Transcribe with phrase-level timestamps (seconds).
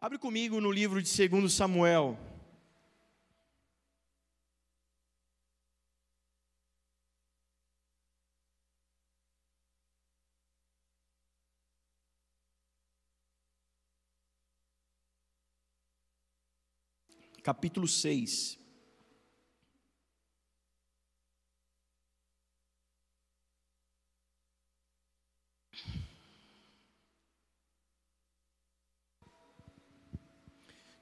[0.00, 2.16] Abre comigo no livro de 2 Samuel.
[17.42, 18.67] Capítulo 6.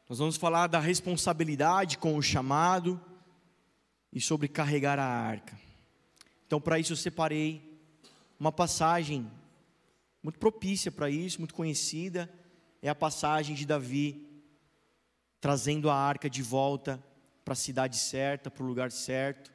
[0.09, 3.01] Nós vamos falar da responsabilidade com o chamado
[4.13, 5.59] e sobre carregar a arca.
[6.47, 7.77] Então, para isso, eu separei
[8.39, 9.29] uma passagem
[10.23, 12.33] muito propícia para isso, muito conhecida.
[12.81, 14.25] É a passagem de Davi
[15.41, 17.03] trazendo a arca de volta
[17.45, 19.53] para a cidade certa, para o lugar certo.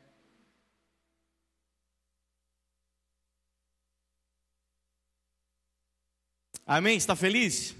[6.65, 6.97] Amém?
[6.97, 7.73] Está feliz?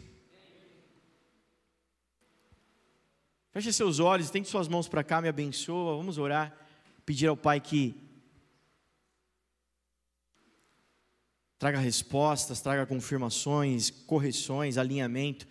[3.53, 5.97] Feche seus olhos, tente suas mãos para cá, me abençoa.
[5.97, 6.55] Vamos orar,
[7.05, 7.93] pedir ao Pai que
[11.59, 15.45] traga respostas, traga confirmações, correções, alinhamento.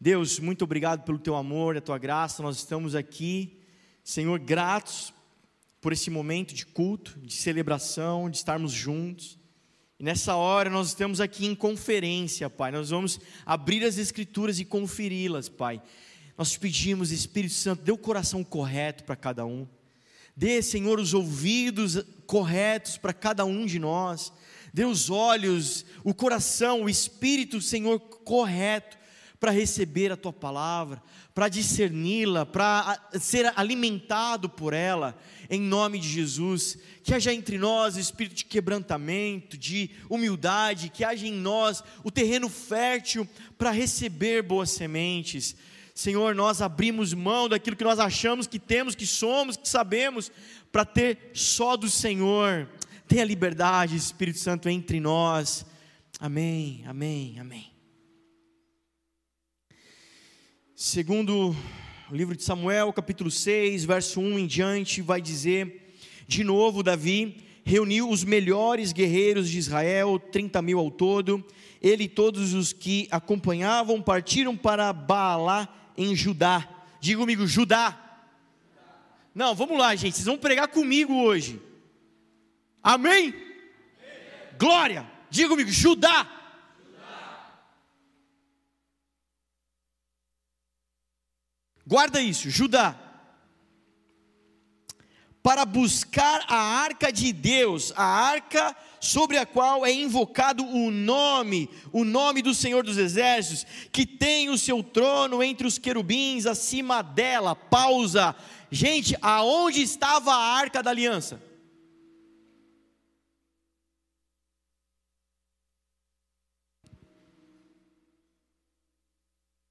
[0.00, 2.42] Deus, muito obrigado pelo teu amor, a tua graça.
[2.42, 3.56] Nós estamos aqui,
[4.02, 5.14] Senhor, gratos
[5.80, 9.38] por esse momento de culto, de celebração, de estarmos juntos.
[9.96, 12.72] E nessa hora nós estamos aqui em conferência, Pai.
[12.72, 15.80] Nós vamos abrir as Escrituras e conferi-las, Pai.
[16.36, 19.66] Nós pedimos, Espírito Santo, dê o coração correto para cada um.
[20.34, 24.32] Dê, Senhor, os ouvidos corretos para cada um de nós.
[24.72, 28.96] Dê os olhos, o coração, o espírito, Senhor, correto
[29.38, 31.02] para receber a tua palavra,
[31.34, 35.18] para discerni-la, para ser alimentado por ela,
[35.50, 36.78] em nome de Jesus.
[37.02, 42.48] Que haja entre nós espírito de quebrantamento, de humildade, que haja em nós o terreno
[42.48, 45.56] fértil para receber boas sementes
[45.94, 50.32] Senhor, nós abrimos mão daquilo que nós achamos que temos, que somos, que sabemos,
[50.70, 52.68] para ter só do Senhor.
[53.06, 55.66] Tenha liberdade, Espírito Santo, entre nós.
[56.18, 57.70] Amém, amém, amém.
[60.74, 61.54] Segundo
[62.10, 65.94] o livro de Samuel, capítulo 6, verso 1 em diante, vai dizer:
[66.26, 71.44] De novo, Davi reuniu os melhores guerreiros de Israel, 30 mil ao todo.
[71.82, 76.68] Ele e todos os que acompanhavam partiram para Baalá em Judá.
[77.00, 77.98] Diga comigo, Judá.
[79.34, 80.14] Não, vamos lá, gente.
[80.14, 81.60] Vocês vão pregar comigo hoje.
[82.82, 83.34] Amém?
[84.58, 85.10] Glória.
[85.30, 85.70] Diga comigo.
[85.70, 86.26] Judá.
[91.86, 93.11] Guarda isso, Judá
[95.42, 101.68] para buscar a arca de Deus, a arca sobre a qual é invocado o nome,
[101.92, 107.02] o nome do Senhor dos Exércitos, que tem o seu trono entre os querubins, acima
[107.02, 107.56] dela.
[107.56, 108.36] Pausa.
[108.70, 111.42] Gente, aonde estava a arca da aliança?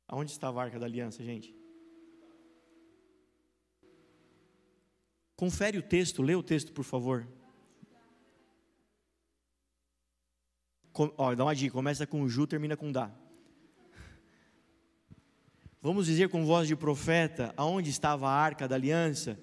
[0.05, 1.60] Aonde estava a arca da aliança, gente?
[5.41, 7.27] Confere o texto, lê o texto, por favor.
[10.93, 13.09] Com, ó, dá uma dica, começa com Ju, termina com Dá.
[15.81, 19.41] Vamos dizer com voz de profeta, aonde estava a arca da aliança?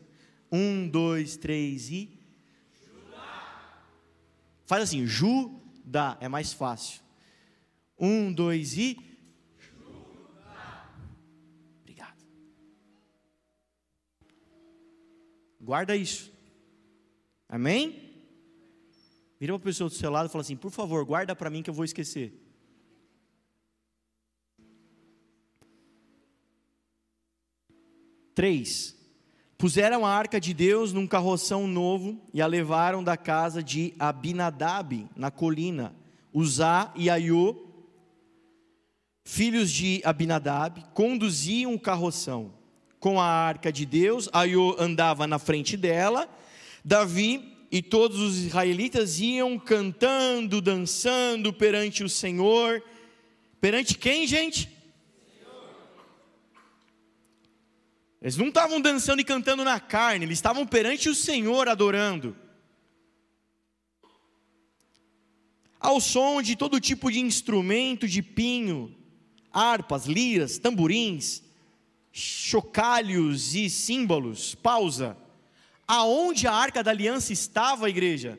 [0.52, 2.16] Um, dois, três e.
[2.80, 3.82] Judá.
[4.66, 7.02] Faz assim, Judá, é mais fácil.
[7.98, 8.96] Um, dois e.
[15.68, 16.32] Guarda isso.
[17.46, 18.10] Amém?
[19.38, 21.68] Vira uma pessoa do seu lado e fala assim: por favor, guarda para mim que
[21.68, 22.32] eu vou esquecer.
[28.34, 28.96] Três.
[29.58, 35.06] Puseram a arca de Deus num carroção novo e a levaram da casa de Abinadab,
[35.14, 35.94] na colina.
[36.32, 37.54] Uzá e Aiô,
[39.22, 42.57] filhos de Abinadab, conduziam o carroção
[43.00, 46.28] com a arca de Deus, Aiô andava na frente dela,
[46.84, 52.82] Davi e todos os israelitas iam cantando, dançando perante o Senhor.
[53.60, 54.70] Perante quem, gente?
[58.20, 62.36] Eles não estavam dançando e cantando na carne, eles estavam perante o Senhor adorando.
[65.78, 68.92] Ao som de todo tipo de instrumento de pinho,
[69.52, 71.42] harpas, liras, tamborins,
[72.12, 74.54] chocalhos e símbolos.
[74.54, 75.16] Pausa.
[75.86, 78.38] Aonde a arca da aliança estava, a igreja?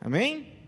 [0.00, 0.59] Amém?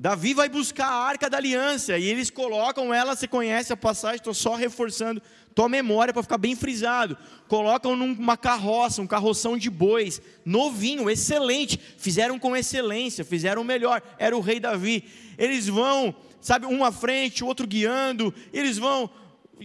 [0.00, 4.18] Davi vai buscar a arca da aliança e eles colocam ela, você conhece a passagem,
[4.18, 5.20] estou só reforçando
[5.52, 7.18] tua memória para ficar bem frisado.
[7.48, 11.80] Colocam numa carroça, um carroção de bois, novinho, excelente.
[11.98, 14.00] Fizeram com excelência, fizeram melhor.
[14.20, 15.02] Era o rei Davi.
[15.36, 18.32] Eles vão, sabe, um à frente, o outro guiando.
[18.52, 19.10] Eles vão,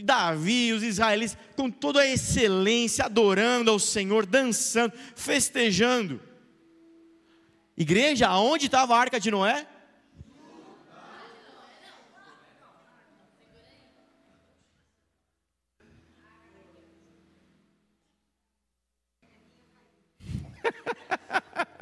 [0.03, 6.19] Davi, os israelitas, com toda a excelência, adorando ao Senhor, dançando, festejando.
[7.77, 9.67] Igreja, aonde estava a arca de Noé?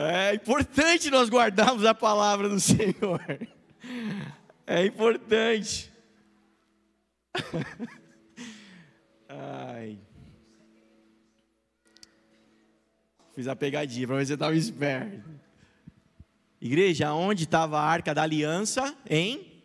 [0.00, 3.20] É importante nós guardarmos a palavra do Senhor.
[4.64, 5.90] É importante.
[9.28, 9.98] Ai.
[13.34, 15.28] Fiz a pegadinha para você estava esperto.
[16.60, 18.96] Igreja, onde estava a arca da aliança?
[19.08, 19.62] Em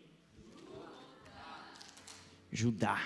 [2.50, 3.00] Judá.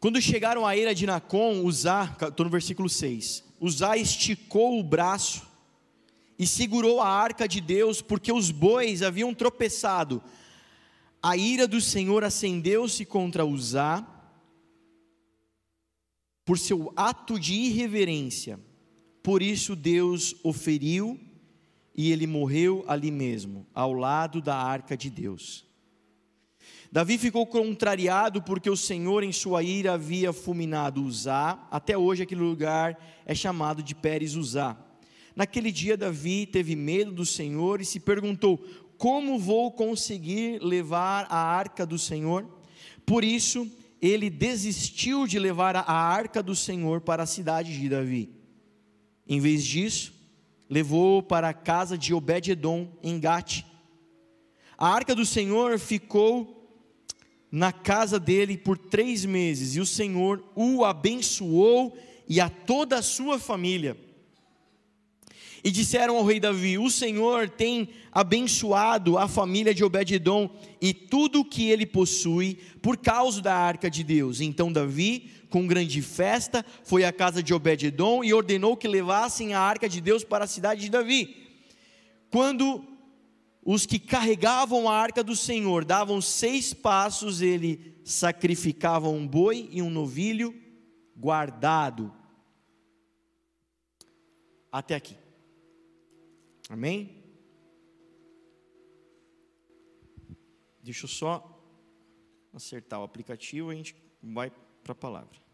[0.00, 5.46] Quando chegaram à eira de Nacon, Uzá, estou no versículo 6, Uzá esticou o braço
[6.38, 10.22] e segurou a arca de Deus, porque os bois haviam tropeçado.
[11.22, 14.06] A ira do Senhor acendeu-se contra Uzá,
[16.46, 18.58] por seu ato de irreverência.
[19.22, 21.20] Por isso Deus o feriu
[21.94, 25.69] e ele morreu ali mesmo, ao lado da arca de Deus.
[26.92, 31.68] Davi ficou contrariado porque o Senhor, em sua ira, havia fulminado Uzá.
[31.70, 34.76] Até hoje, aquele lugar é chamado de Pérez Uzá.
[35.36, 38.58] Naquele dia, Davi teve medo do Senhor e se perguntou:
[38.98, 42.44] Como vou conseguir levar a arca do Senhor?
[43.06, 43.70] Por isso,
[44.02, 48.30] ele desistiu de levar a arca do Senhor para a cidade de Davi.
[49.28, 50.12] Em vez disso,
[50.68, 53.62] levou para a casa de Obed-Edom, em Gate.
[54.76, 56.59] A arca do Senhor ficou
[57.50, 61.96] na casa dele por três meses, e o Senhor o abençoou
[62.28, 63.96] e a toda a sua família.
[65.62, 70.48] E disseram ao rei Davi: O Senhor tem abençoado a família de Obed-edom
[70.80, 74.40] e tudo o que ele possui por causa da arca de Deus.
[74.40, 79.60] Então Davi, com grande festa, foi à casa de Obed-edom e ordenou que levassem a
[79.60, 81.36] arca de Deus para a cidade de Davi.
[82.30, 82.82] Quando
[83.62, 89.82] os que carregavam a arca do Senhor davam seis passos, ele sacrificava um boi e
[89.82, 90.54] um novilho
[91.16, 92.12] guardado.
[94.72, 95.16] Até aqui.
[96.68, 97.20] Amém?
[100.82, 101.60] Deixa eu só
[102.52, 104.50] acertar o aplicativo e a gente vai
[104.82, 105.49] para a palavra.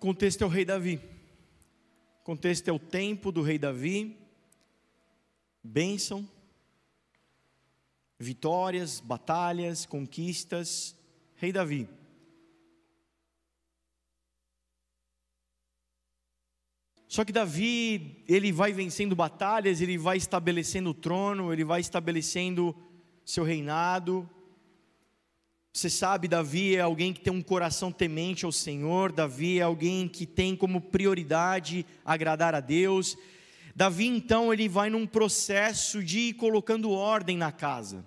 [0.00, 0.98] O contexto é o rei Davi.
[2.22, 4.16] O contexto é o tempo do rei Davi.
[5.62, 6.26] Bênção,
[8.18, 10.96] vitórias, batalhas, conquistas.
[11.36, 11.86] Rei Davi.
[17.06, 22.74] Só que Davi, ele vai vencendo batalhas, ele vai estabelecendo o trono, ele vai estabelecendo
[23.22, 24.26] seu reinado,
[25.72, 30.08] você sabe, Davi é alguém que tem um coração temente ao Senhor, Davi é alguém
[30.08, 33.16] que tem como prioridade agradar a Deus.
[33.74, 38.04] Davi, então, ele vai num processo de ir colocando ordem na casa,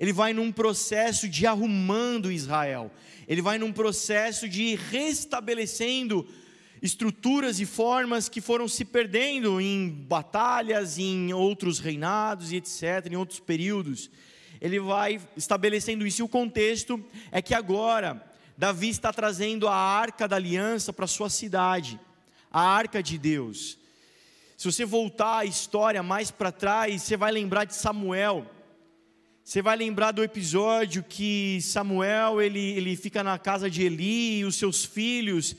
[0.00, 2.90] ele vai num processo de arrumando Israel,
[3.28, 6.26] ele vai num processo de restabelecendo
[6.80, 13.16] estruturas e formas que foram se perdendo em batalhas, em outros reinados e etc., em
[13.16, 14.10] outros períodos
[14.62, 16.22] ele vai estabelecendo isso.
[16.22, 18.24] E o contexto é que agora
[18.56, 21.98] Davi está trazendo a arca da aliança para sua cidade,
[22.48, 23.76] a arca de Deus.
[24.56, 28.46] Se você voltar a história mais para trás, você vai lembrar de Samuel.
[29.42, 34.44] Você vai lembrar do episódio que Samuel ele, ele fica na casa de Eli e
[34.44, 35.56] os seus filhos.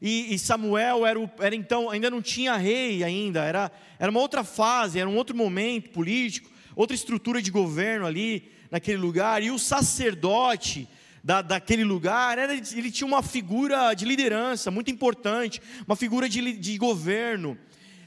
[0.00, 4.20] E, e Samuel era, o, era então ainda não tinha rei ainda, era, era uma
[4.20, 9.50] outra fase, era um outro momento político outra estrutura de governo ali naquele lugar, e
[9.50, 10.88] o sacerdote
[11.24, 16.52] da, daquele lugar, era, ele tinha uma figura de liderança muito importante, uma figura de,
[16.52, 17.58] de governo.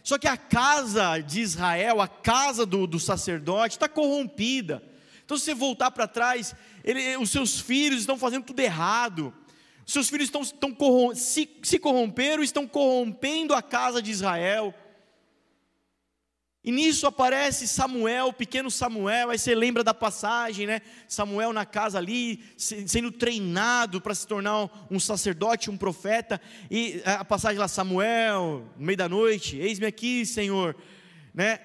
[0.01, 4.81] Só que a casa de Israel, a casa do, do sacerdote, está corrompida.
[5.25, 9.33] Então, se você voltar para trás, ele, os seus filhos estão fazendo tudo errado.
[9.85, 10.75] Os seus filhos estão, estão
[11.13, 14.73] se, se corromperam, estão corrompendo a casa de Israel.
[16.62, 20.82] E nisso aparece Samuel, pequeno Samuel, aí você lembra da passagem, né?
[21.08, 26.39] Samuel na casa ali, sendo treinado para se tornar um sacerdote, um profeta,
[26.70, 30.75] e a passagem lá, Samuel, no meio da noite, eis-me aqui, Senhor,
[31.34, 31.62] né?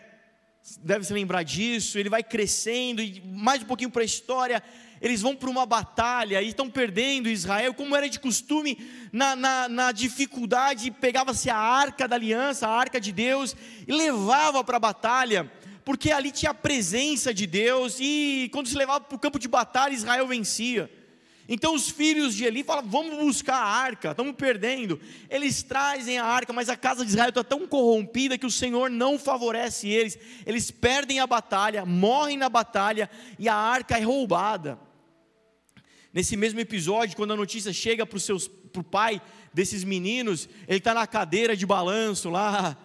[0.79, 4.63] Deve se lembrar disso, ele vai crescendo, e mais um pouquinho para a história,
[5.05, 8.79] eles vão para uma batalha e estão perdendo Israel, como era de costume,
[9.13, 13.55] na, na, na dificuldade, pegava-se a arca da aliança, a arca de Deus,
[13.87, 15.53] e levava para a batalha,
[15.85, 19.47] porque ali tinha a presença de Deus, e quando se levava para o campo de
[19.47, 20.91] batalha, Israel vencia.
[21.47, 24.99] Então os filhos de Eli falam: vamos buscar a arca, estamos perdendo.
[25.29, 28.89] Eles trazem a arca, mas a casa de Israel está tão corrompida que o Senhor
[28.89, 30.19] não favorece eles.
[30.47, 34.79] Eles perdem a batalha, morrem na batalha e a arca é roubada.
[36.15, 38.21] Nesse mesmo episódio, quando a notícia chega para
[38.81, 39.21] o pai
[39.53, 42.79] desses meninos, ele está na cadeira de balanço lá,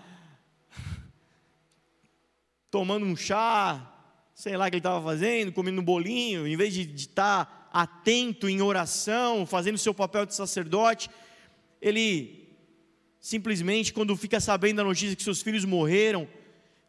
[2.72, 3.88] tomando um chá,
[4.34, 7.70] sei lá o que ele estava fazendo, comendo um bolinho, em vez de estar tá
[7.72, 11.08] atento em oração, fazendo seu papel de sacerdote,
[11.80, 12.50] ele
[13.20, 16.28] simplesmente, quando fica sabendo da notícia que seus filhos morreram,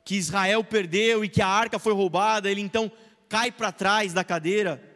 [0.07, 2.91] que Israel perdeu e que a arca foi roubada, ele então
[3.29, 4.90] cai para trás da cadeira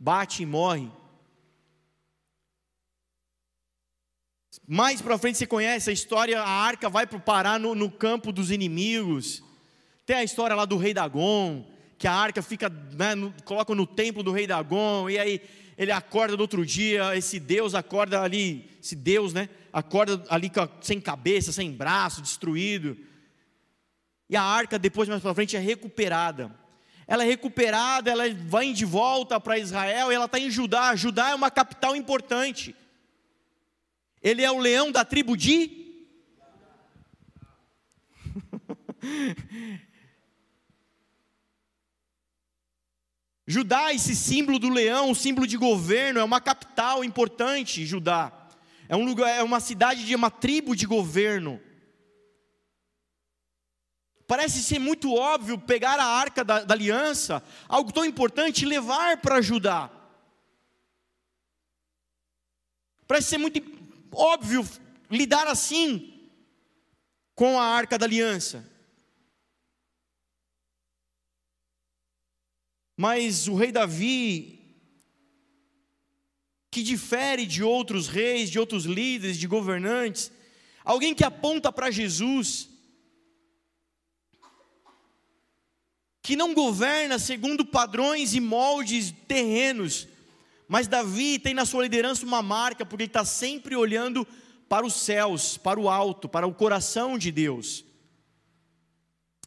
[0.00, 0.90] bate e morre.
[4.66, 8.50] Mais para frente você conhece a história, a arca vai parar no, no campo dos
[8.50, 9.42] inimigos.
[10.06, 13.86] Tem a história lá do rei Dagon, que a arca fica, né, no, coloca no
[13.86, 15.42] templo do rei Dagon, e aí
[15.76, 20.98] ele acorda no outro dia, esse Deus acorda ali, esse Deus, né, acorda ali sem
[20.98, 22.96] cabeça, sem braço, destruído.
[24.30, 26.59] E a arca depois mais para frente é recuperada
[27.10, 30.94] ela é recuperada, ela vai de volta para Israel, e ela está em Judá.
[30.94, 32.72] Judá é uma capital importante.
[34.22, 36.06] Ele é o leão da tribo de.
[43.44, 48.30] Judá, esse símbolo do leão, símbolo de governo, é uma capital importante, Judá.
[48.88, 51.60] É um lugar, é uma cidade de uma tribo de governo.
[54.30, 59.42] Parece ser muito óbvio pegar a arca da, da aliança, algo tão importante, levar para
[59.42, 59.90] Judá.
[63.08, 63.60] Parece ser muito
[64.12, 64.64] óbvio
[65.10, 66.30] lidar assim
[67.34, 68.64] com a arca da aliança.
[72.96, 74.60] Mas o rei Davi,
[76.70, 80.30] que difere de outros reis, de outros líderes, de governantes,
[80.84, 82.69] alguém que aponta para Jesus,
[86.30, 90.06] que não governa segundo padrões e moldes terrenos,
[90.68, 94.24] mas Davi tem na sua liderança uma marca, porque ele está sempre olhando
[94.68, 97.84] para os céus, para o alto, para o coração de Deus.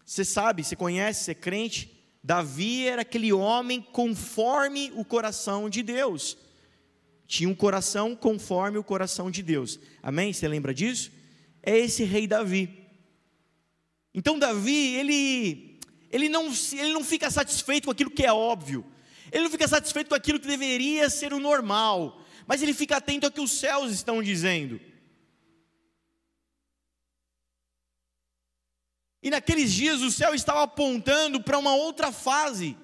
[0.06, 1.90] Você sabe, você conhece, você é crente,
[2.22, 6.36] Davi era aquele homem conforme o coração de Deus.
[7.26, 9.80] Tinha um coração conforme o coração de Deus.
[10.02, 10.34] Amém?
[10.34, 11.14] Você lembra disso?
[11.62, 12.78] É esse rei Davi.
[14.14, 15.73] Então Davi, ele
[16.14, 18.86] ele não, ele não fica satisfeito com aquilo que é óbvio,
[19.32, 23.26] ele não fica satisfeito com aquilo que deveria ser o normal, mas ele fica atento
[23.26, 24.80] ao que os céus estão dizendo.
[29.24, 32.78] E naqueles dias o céu estava apontando para uma outra fase.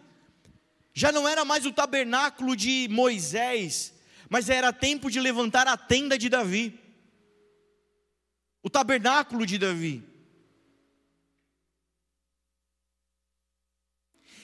[0.92, 3.94] Já não era mais o tabernáculo de Moisés,
[4.28, 6.80] mas era tempo de levantar a tenda de Davi.
[8.64, 10.09] O tabernáculo de Davi.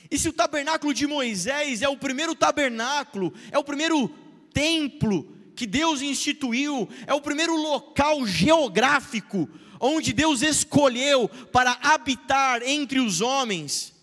[0.10, 4.08] E se o tabernáculo de Moisés é o primeiro tabernáculo, é o primeiro
[4.54, 13.00] templo que Deus instituiu, é o primeiro local geográfico onde Deus escolheu para habitar entre
[13.00, 13.94] os homens,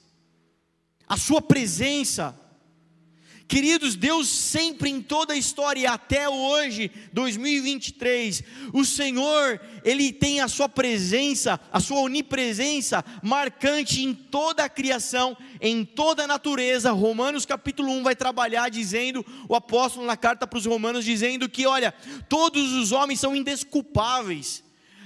[1.09, 2.39] a sua presença,
[3.53, 8.43] Queridos, Deus sempre em toda a história até hoje, 2023,
[8.73, 15.37] o Senhor, Ele tem a sua presença, a sua onipresença marcante em toda a criação,
[15.61, 16.93] em toda a natureza.
[16.93, 21.67] Romanos capítulo 1 vai trabalhar dizendo, o apóstolo na carta para os romanos dizendo que,
[21.67, 21.93] olha,
[22.31, 24.62] todos os homens são indesculpáveis.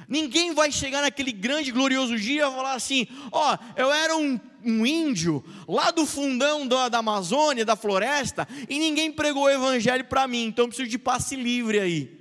[0.08, 4.38] Ninguém vai chegar naquele grande glorioso dia e falar assim: ó, oh, eu era um,
[4.64, 10.04] um, índio lá do fundão da, da, Amazônia, da floresta, e ninguém pregou o evangelho
[10.04, 12.16] para mim, então eu preciso de passe livre aí.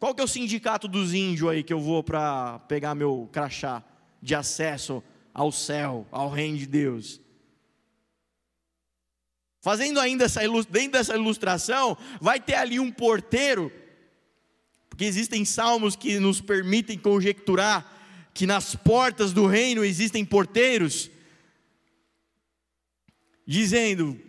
[0.00, 3.82] Qual que é o sindicato dos índios aí que eu vou para pegar meu crachá
[4.20, 5.02] de acesso
[5.32, 7.20] ao céu, ao reino de Deus?
[9.60, 10.40] Fazendo ainda essa,
[10.70, 13.70] dentro dessa ilustração, vai ter ali um porteiro
[15.00, 17.90] porque existem salmos que nos permitem conjecturar
[18.34, 21.10] que nas portas do reino existem porteiros,
[23.46, 24.20] dizendo: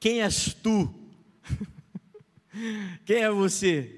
[0.00, 0.88] Quem és tu?
[3.04, 3.94] Quem é você?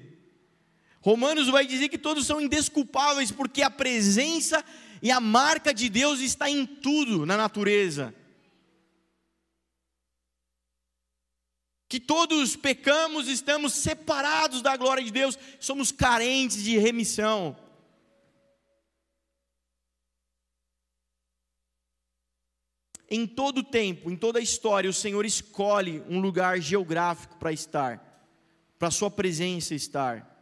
[0.99, 4.61] Romanos vai dizer que todos são indesculpáveis, porque a presença
[5.01, 8.13] e a marca de Deus está em tudo na natureza.
[11.89, 17.55] Que todos pecamos, estamos separados da glória de Deus, somos carentes de remissão.
[23.09, 28.25] Em todo tempo, em toda a história, o Senhor escolhe um lugar geográfico para estar,
[28.77, 30.35] para Sua presença estar.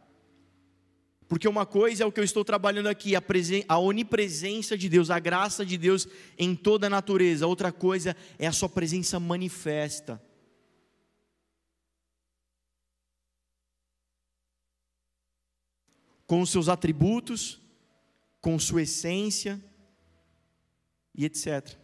[1.28, 3.22] Porque uma coisa é o que eu estou trabalhando aqui, a,
[3.68, 7.46] a, onipresença de Deus, a graça de Deus em toda a natureza.
[7.46, 10.20] Outra coisa é a Sua presença manifesta.
[16.26, 17.60] Com os seus atributos,
[18.40, 19.62] com sua essência
[21.14, 21.76] e etc.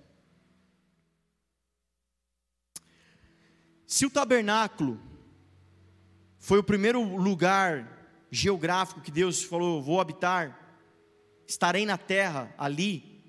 [3.87, 5.01] Se o tabernáculo
[6.39, 10.59] foi o primeiro lugar geográfico que Deus falou: vou habitar,
[11.47, 13.23] estarei na terra ali,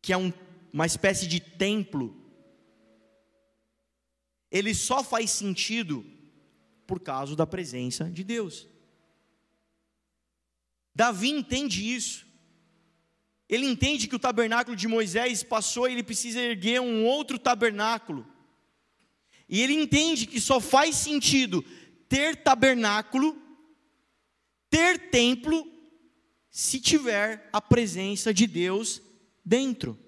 [0.00, 0.32] que é um,
[0.72, 2.16] uma espécie de templo,
[4.50, 6.04] ele só faz sentido
[6.86, 8.71] por causa da presença de Deus.
[10.94, 12.26] Davi entende isso.
[13.48, 18.26] Ele entende que o tabernáculo de Moisés passou e ele precisa erguer um outro tabernáculo.
[19.48, 21.62] E ele entende que só faz sentido
[22.08, 23.36] ter tabernáculo,
[24.70, 25.70] ter templo,
[26.50, 29.02] se tiver a presença de Deus
[29.44, 29.98] dentro.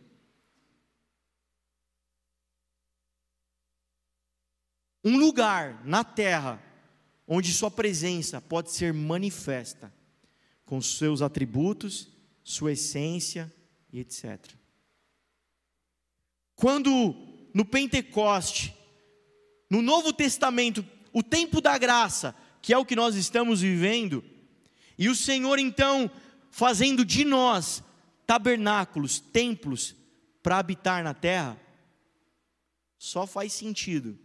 [5.02, 6.62] Um lugar na terra
[7.26, 9.92] onde Sua presença pode ser manifesta
[10.64, 12.08] com seus atributos,
[12.42, 13.52] sua essência
[13.92, 14.38] e etc.
[16.54, 17.14] Quando
[17.52, 18.74] no Pentecoste,
[19.70, 24.24] no Novo Testamento, o tempo da graça, que é o que nós estamos vivendo,
[24.98, 26.10] e o Senhor então
[26.50, 27.82] fazendo de nós
[28.26, 29.94] tabernáculos, templos
[30.42, 31.60] para habitar na terra,
[32.98, 34.18] só faz sentido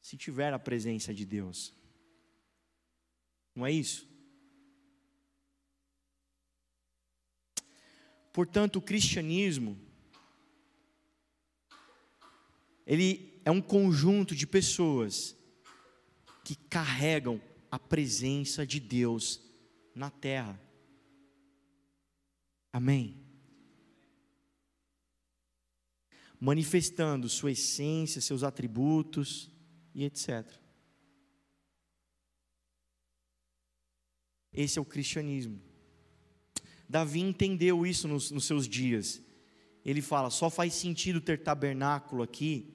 [0.00, 1.72] se tiver a presença de Deus.
[3.54, 4.06] Não é isso?
[8.34, 9.78] Portanto, o cristianismo
[12.84, 15.36] ele é um conjunto de pessoas
[16.44, 19.40] que carregam a presença de Deus
[19.94, 20.60] na terra.
[22.72, 23.24] Amém.
[26.40, 29.48] Manifestando sua essência, seus atributos
[29.94, 30.52] e etc.
[34.52, 35.73] Esse é o cristianismo.
[36.94, 39.20] Davi entendeu isso nos, nos seus dias.
[39.84, 42.72] Ele fala: só faz sentido ter tabernáculo aqui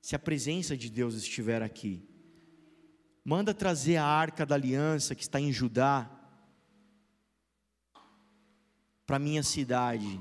[0.00, 2.02] se a presença de Deus estiver aqui.
[3.22, 6.10] Manda trazer a arca da aliança que está em Judá
[9.04, 10.18] para minha cidade.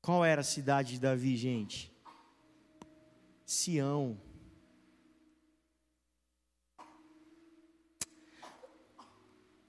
[0.00, 1.92] Qual era a cidade de Davi, gente?
[3.44, 4.20] Sião.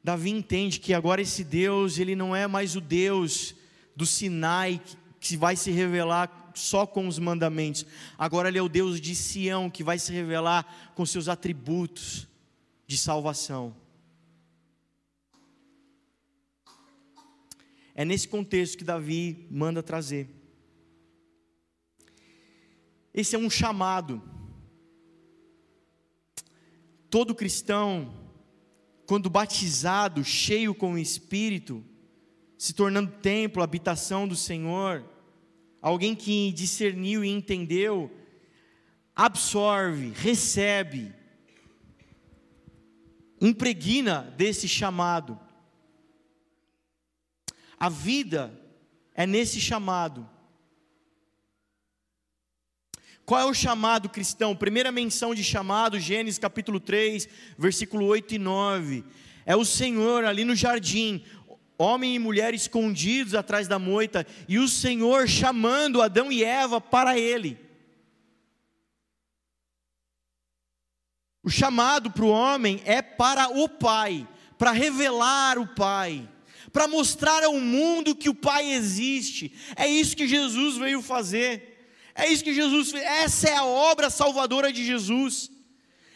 [0.09, 3.53] Davi entende que agora esse Deus, ele não é mais o Deus
[3.95, 4.81] do Sinai
[5.19, 7.85] que vai se revelar só com os mandamentos.
[8.17, 12.27] Agora ele é o Deus de Sião que vai se revelar com seus atributos
[12.87, 13.75] de salvação.
[17.93, 20.27] É nesse contexto que Davi manda trazer.
[23.13, 24.19] Esse é um chamado.
[27.11, 28.18] Todo cristão
[29.09, 31.83] quando batizado, cheio com o Espírito,
[32.55, 35.03] se tornando templo, habitação do Senhor,
[35.81, 38.15] alguém que discerniu e entendeu,
[39.15, 41.11] absorve, recebe,
[43.41, 45.39] impregna desse chamado.
[47.79, 48.53] A vida
[49.15, 50.29] é nesse chamado.
[53.29, 54.55] Qual é o chamado cristão?
[54.55, 59.05] Primeira menção de chamado, Gênesis capítulo 3, versículo 8 e 9.
[59.45, 61.23] É o Senhor ali no jardim,
[61.77, 67.19] homem e mulher escondidos atrás da moita, e o Senhor chamando Adão e Eva para
[67.19, 67.59] ele.
[71.43, 76.27] O chamado para o homem é para o Pai, para revelar o Pai,
[76.73, 79.53] para mostrar ao mundo que o Pai existe.
[79.75, 81.68] É isso que Jesus veio fazer.
[82.19, 83.03] É isso que Jesus fez.
[83.03, 85.49] Essa é a obra salvadora de Jesus.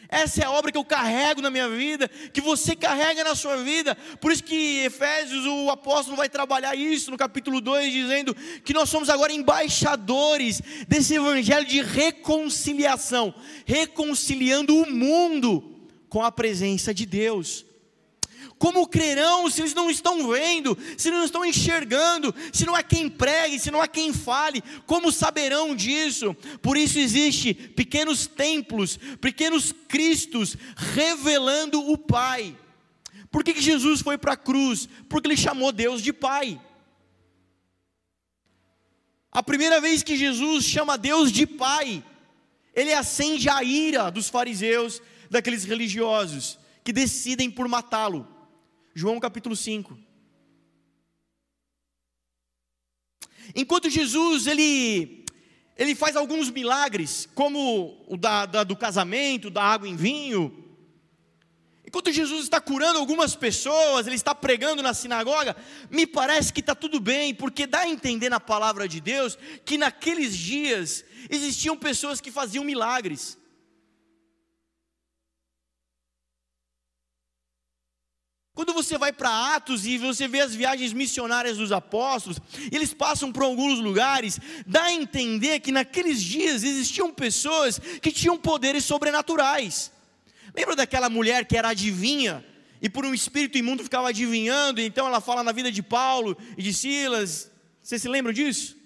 [0.09, 3.55] Essa é a obra que eu carrego na minha vida, que você carrega na sua
[3.57, 3.95] vida.
[4.19, 8.89] Por isso que Efésios, o apóstolo vai trabalhar isso no capítulo 2, dizendo que nós
[8.89, 13.33] somos agora embaixadores desse evangelho de reconciliação,
[13.65, 17.65] reconciliando o mundo com a presença de Deus.
[18.63, 23.10] Como crerão se eles não estão vendo, se não estão enxergando, se não há quem
[23.10, 24.63] pregue, se não há quem fale?
[24.86, 26.34] Como saberão disso?
[26.62, 32.58] Por isso existe pequenos templos, pequenos cristos revelando o Pai.
[33.30, 34.88] Por que, que Jesus foi para a cruz?
[35.10, 36.58] Porque ele chamou Deus de Pai.
[39.30, 42.02] A primeira vez que Jesus chama Deus de Pai,
[42.73, 48.32] ele acende a ira dos fariseus, daqueles religiosos que decidem por matá-lo.
[48.95, 49.97] João capítulo 5.
[53.56, 55.25] Enquanto Jesus ele,
[55.75, 60.63] ele faz alguns milagres, como o da, da, do casamento, da água em vinho,
[61.86, 65.56] enquanto Jesus está curando algumas pessoas, ele está pregando na sinagoga,
[65.89, 69.77] me parece que está tudo bem, porque dá a entender na palavra de Deus que
[69.77, 73.38] naqueles dias existiam pessoas que faziam milagres.
[78.53, 82.37] Quando você vai para Atos e você vê as viagens missionárias dos apóstolos,
[82.71, 88.37] eles passam por alguns lugares, dá a entender que naqueles dias existiam pessoas que tinham
[88.37, 89.91] poderes sobrenaturais.
[90.55, 92.45] Lembra daquela mulher que era adivinha
[92.79, 96.61] e por um espírito imundo ficava adivinhando, então ela fala na vida de Paulo e
[96.61, 97.49] de Silas.
[97.81, 98.77] Você se lembra disso?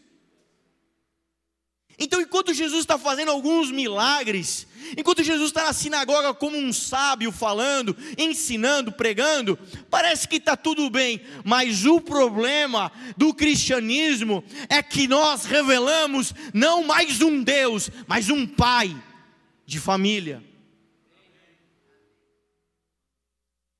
[1.99, 7.31] Então, enquanto Jesus está fazendo alguns milagres, enquanto Jesus está na sinagoga como um sábio
[7.31, 9.57] falando, ensinando, pregando,
[9.89, 16.83] parece que está tudo bem, mas o problema do cristianismo é que nós revelamos não
[16.83, 18.95] mais um Deus, mas um Pai
[19.65, 20.43] de família.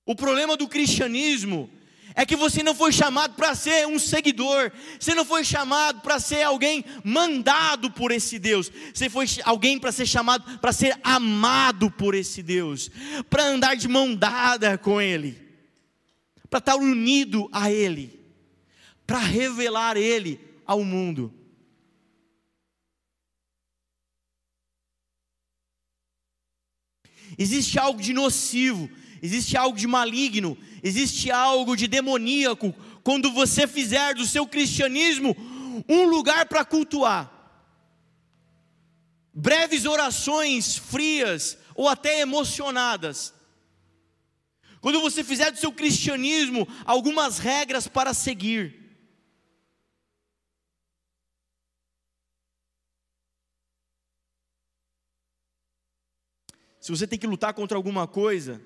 [0.08, 1.70] O problema do cristianismo
[2.18, 6.20] é que você não foi chamado para ser um seguidor, você não foi chamado para
[6.20, 11.92] ser alguém mandado por esse Deus, você foi alguém para ser chamado para ser amado
[11.92, 12.90] por esse Deus,
[13.30, 15.40] para andar de mão dada com Ele,
[16.50, 18.20] para estar unido a Ele,
[19.06, 21.32] para revelar Ele ao mundo.
[27.38, 28.90] Existe algo de nocivo
[29.22, 35.36] existe algo de maligno, existe algo de demoníaco quando você fizer do seu cristianismo
[35.88, 37.32] um lugar para cultuar.
[39.34, 43.34] Breves orações frias ou até emocionadas.
[44.82, 48.88] Quando você fizer do seu cristianismo algumas regras para seguir.
[56.80, 58.62] Se você tem que lutar contra alguma coisa,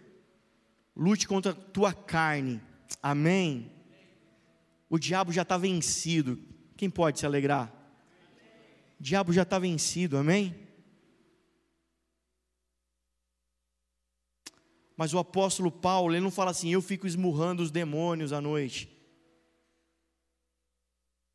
[0.95, 2.61] lute contra a tua carne.
[3.01, 3.71] Amém?
[4.89, 6.37] O diabo já está vencido.
[6.75, 7.71] Quem pode se alegrar?
[8.99, 10.55] O diabo já está vencido, amém?
[14.95, 18.87] Mas o apóstolo Paulo, ele não fala assim, eu fico esmurrando os demônios à noite.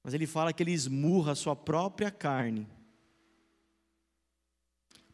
[0.04, 2.68] Mas ele fala que ele esmurra a sua própria carne,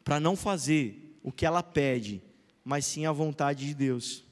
[0.04, 2.22] para não fazer o que ela pede,
[2.62, 4.22] mas sim a vontade de Deus.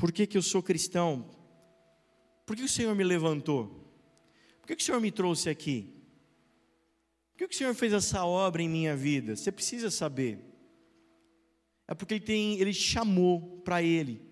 [0.00, 1.26] Por que, que eu sou cristão?
[2.46, 3.66] Por que o Senhor me levantou?
[4.58, 5.94] Por que, que o Senhor me trouxe aqui?
[7.32, 9.36] Por que, que o Senhor fez essa obra em minha vida?
[9.36, 10.42] Você precisa saber.
[11.86, 14.22] É porque Ele, tem, ele chamou para Ele,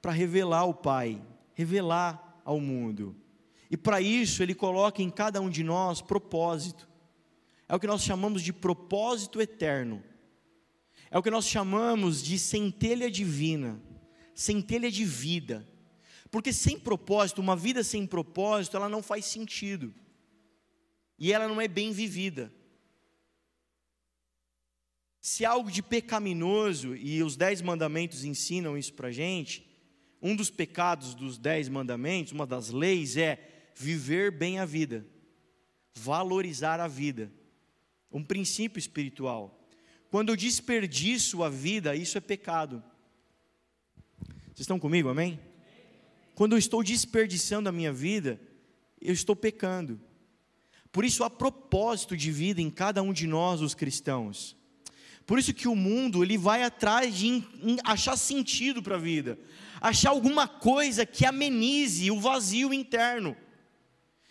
[0.00, 1.20] para revelar o Pai,
[1.52, 3.16] revelar ao mundo.
[3.68, 6.88] E para isso Ele coloca em cada um de nós propósito.
[7.68, 10.00] É o que nós chamamos de propósito eterno.
[11.10, 13.82] É o que nós chamamos de centelha divina
[14.34, 15.68] centelha de vida.
[16.30, 19.94] Porque sem propósito, uma vida sem propósito, ela não faz sentido.
[21.18, 22.52] E ela não é bem vivida.
[25.20, 29.64] Se algo de pecaminoso, e os dez mandamentos ensinam isso para gente,
[30.20, 35.06] um dos pecados dos dez mandamentos, uma das leis é viver bem a vida,
[35.94, 37.32] valorizar a vida,
[38.10, 39.68] um princípio espiritual.
[40.10, 42.82] Quando eu desperdiço a vida, isso é pecado.
[44.52, 45.40] Vocês estão comigo, amém?
[46.34, 48.38] Quando eu estou desperdiçando a minha vida,
[49.00, 49.98] eu estou pecando.
[50.92, 54.54] Por isso há propósito de vida em cada um de nós, os cristãos.
[55.24, 57.42] Por isso que o mundo ele vai atrás de
[57.82, 59.38] achar sentido para a vida,
[59.80, 63.34] achar alguma coisa que amenize o vazio interno.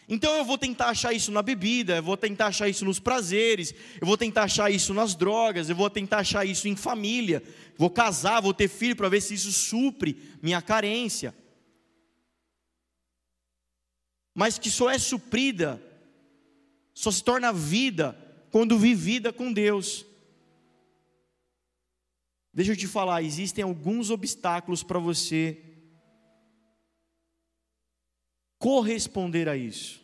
[0.07, 3.73] Então eu vou tentar achar isso na bebida, eu vou tentar achar isso nos prazeres,
[3.99, 7.41] eu vou tentar achar isso nas drogas, eu vou tentar achar isso em família,
[7.77, 11.33] vou casar, vou ter filho para ver se isso supre minha carência.
[14.33, 15.81] Mas que só é suprida,
[16.93, 18.17] só se torna vida
[18.49, 20.05] quando vivida com Deus.
[22.53, 25.70] Deixa eu te falar, existem alguns obstáculos para você
[28.61, 29.99] corresponder a isso.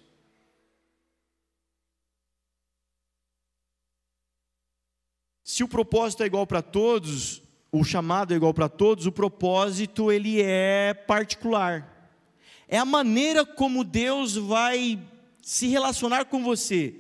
[5.44, 10.12] Se o propósito é igual para todos, o chamado é igual para todos, o propósito
[10.12, 12.12] ele é particular.
[12.68, 15.00] É a maneira como Deus vai
[15.40, 16.96] se relacionar com você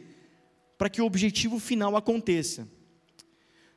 [0.77, 2.67] para que o objetivo final aconteça.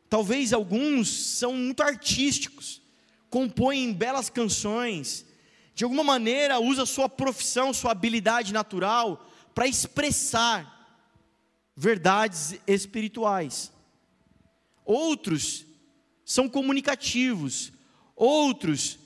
[0.07, 2.83] Talvez alguns são muito artísticos,
[3.31, 5.25] compõem belas canções,
[5.81, 11.01] de alguma maneira usa sua profissão, sua habilidade natural para expressar
[11.75, 13.73] verdades espirituais.
[14.85, 15.65] Outros
[16.23, 17.73] são comunicativos,
[18.15, 18.99] outros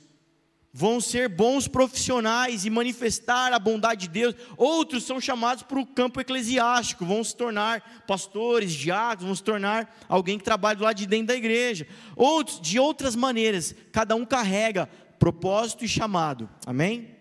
[0.73, 4.35] vão ser bons profissionais e manifestar a bondade de Deus.
[4.57, 9.97] Outros são chamados para o campo eclesiástico, vão se tornar pastores, diáconos, vão se tornar
[10.09, 11.87] alguém que trabalha do lado de dentro da igreja.
[12.17, 14.91] Outros, de outras maneiras, cada um carrega
[15.25, 16.51] propósito e chamado.
[16.67, 17.17] Amém?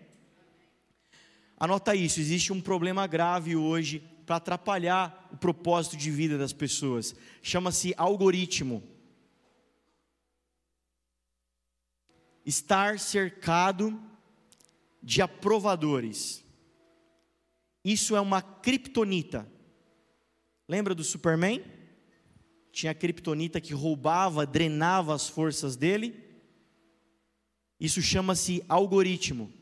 [1.56, 7.14] Anota isso, existe um problema grave hoje para atrapalhar o propósito de vida das pessoas.
[7.42, 8.82] Chama-se algoritmo.
[12.44, 13.98] estar cercado
[15.02, 16.44] de aprovadores.
[17.82, 19.50] Isso é uma criptonita.
[20.68, 21.64] Lembra do Superman?
[22.70, 26.23] Tinha a criptonita que roubava, drenava as forças dele.
[27.84, 29.52] Isso chama-se algoritmo.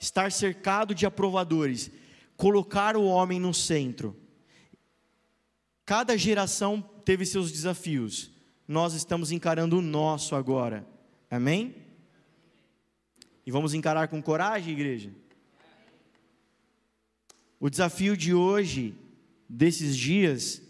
[0.00, 1.90] Estar cercado de aprovadores,
[2.34, 4.16] colocar o homem no centro.
[5.84, 8.30] Cada geração teve seus desafios.
[8.66, 10.86] Nós estamos encarando o nosso agora.
[11.30, 11.74] Amém?
[13.44, 15.10] E vamos encarar com coragem, igreja?
[17.60, 18.94] O desafio de hoje,
[19.46, 20.62] desses dias,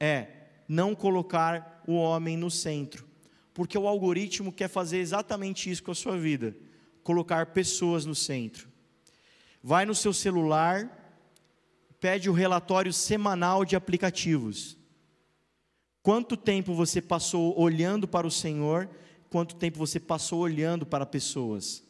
[0.00, 0.26] é
[0.66, 3.07] não colocar o homem no centro,
[3.58, 6.56] porque o algoritmo quer fazer exatamente isso com a sua vida
[7.02, 8.68] colocar pessoas no centro.
[9.60, 10.88] Vai no seu celular,
[11.98, 14.78] pede o relatório semanal de aplicativos.
[16.04, 18.88] Quanto tempo você passou olhando para o Senhor
[19.28, 21.82] quanto tempo você passou olhando para pessoas.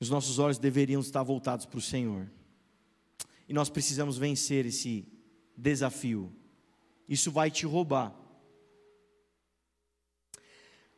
[0.00, 2.30] Os nossos olhos deveriam estar voltados para o Senhor.
[3.46, 5.11] E nós precisamos vencer esse
[5.56, 6.32] desafio.
[7.08, 8.14] Isso vai te roubar.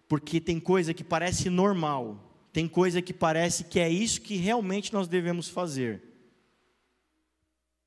[0.08, 4.92] Porque tem coisa que parece normal, tem coisa que parece que é isso que realmente
[4.92, 6.02] nós devemos fazer.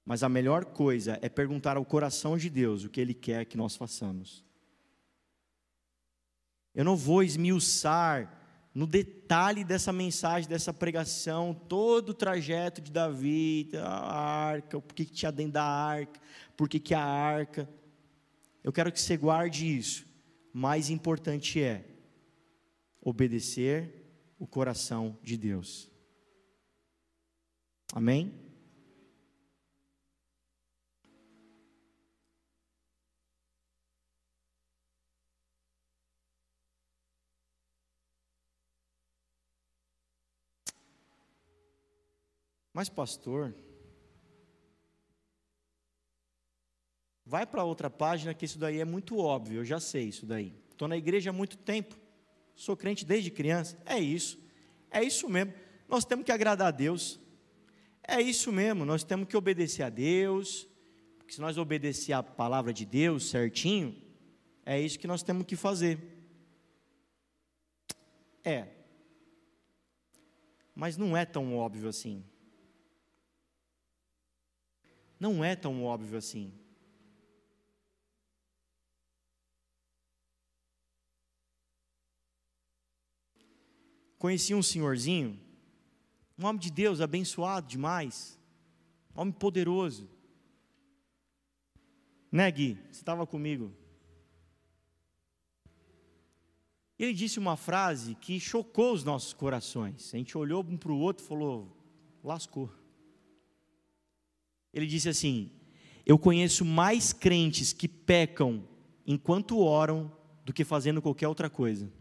[0.04, 3.58] Mas a melhor coisa é perguntar ao coração de Deus o que Ele quer que
[3.58, 4.44] nós façamos.
[6.74, 8.38] Eu não vou esmiuçar
[8.78, 15.04] no detalhe dessa mensagem, dessa pregação, todo o trajeto de Davi, a arca, por que
[15.04, 16.22] tinha dentro da arca,
[16.58, 17.70] por que, que a arca.
[18.64, 20.06] Eu quero que você guarde isso.
[20.52, 21.86] Mais importante é
[23.00, 23.94] obedecer
[24.40, 25.90] o coração de Deus.
[27.94, 28.34] Amém?
[42.74, 43.56] Mas, pastor,
[47.28, 50.54] vai para outra página que isso daí é muito óbvio, eu já sei isso daí.
[50.72, 51.98] Estou na igreja há muito tempo,
[52.56, 53.78] sou crente desde criança.
[53.86, 54.40] É isso,
[54.90, 55.54] é isso mesmo.
[55.90, 57.20] Nós temos que agradar a Deus.
[58.02, 60.66] É isso mesmo, nós temos que obedecer a Deus,
[61.18, 64.02] porque se nós obedecer a palavra de Deus certinho,
[64.66, 66.00] é isso que nós temos que fazer.
[68.42, 68.70] É.
[70.74, 72.24] Mas não é tão óbvio assim.
[75.20, 76.54] Não é tão óbvio assim.
[84.18, 85.40] Conheci um senhorzinho,
[86.38, 88.40] um homem de Deus, abençoado demais,
[89.16, 90.10] um homem poderoso.
[92.32, 92.78] Né, Gui?
[92.92, 93.72] Você estava comigo.
[97.00, 100.14] Ele disse uma frase que chocou os nossos corações.
[100.14, 101.78] A gente olhou um para o outro e falou:
[102.24, 102.72] lascou.
[104.74, 105.52] Ele disse assim:
[106.06, 108.68] Eu conheço mais crentes que pecam
[109.06, 110.12] enquanto oram
[110.44, 111.92] do que fazendo qualquer outra coisa.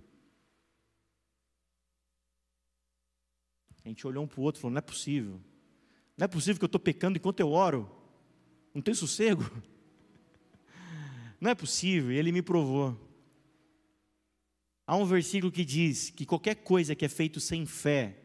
[3.87, 5.41] A gente olhou um para o outro e falou: Não é possível.
[6.19, 7.89] Não é possível que eu estou pecando enquanto eu oro.
[8.75, 9.45] Não tem sossego.
[11.41, 12.11] Não é possível.
[12.11, 12.99] E ele me provou.
[14.85, 18.19] Há um versículo que diz que qualquer coisa que é feito sem fé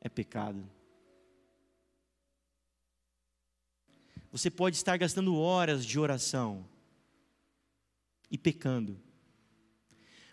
[0.00, 0.64] é pecado.
[4.30, 6.64] Você pode estar gastando horas de oração
[8.30, 9.00] e pecando.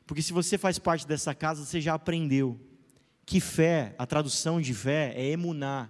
[0.05, 2.59] Porque se você faz parte dessa casa, você já aprendeu
[3.25, 5.89] que fé, a tradução de fé é emuná,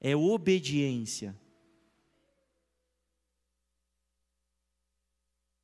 [0.00, 1.36] é obediência.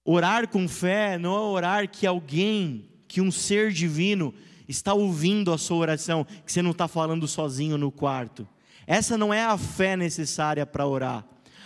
[0.05, 4.35] Orar com fé não é orar que alguém que um ser divino
[4.68, 8.47] está ouvindo a sua oração, que você não está falando sozinho no quarto.
[8.87, 11.25] Essa não é a fé necessária para orar.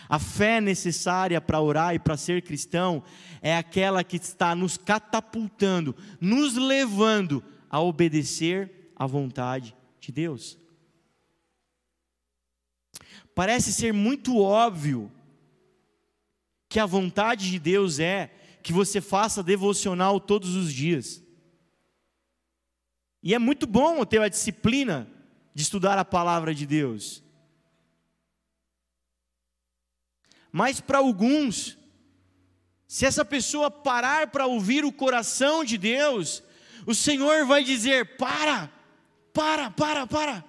[0.09, 3.03] A fé necessária para orar e para ser cristão
[3.43, 10.59] é aquela que está nos catapultando, nos levando a obedecer à vontade de Deus.
[13.35, 15.13] Parece ser muito óbvio
[16.69, 21.23] que a vontade de Deus é que você faça devocional todos os dias.
[23.23, 25.09] E é muito bom ter a disciplina
[25.55, 27.23] de estudar a palavra de Deus.
[30.53, 31.79] Mas para alguns,
[32.87, 36.43] se essa pessoa parar para ouvir o coração de Deus,
[36.87, 38.73] o Senhor vai dizer: para,
[39.33, 40.45] para, para, para.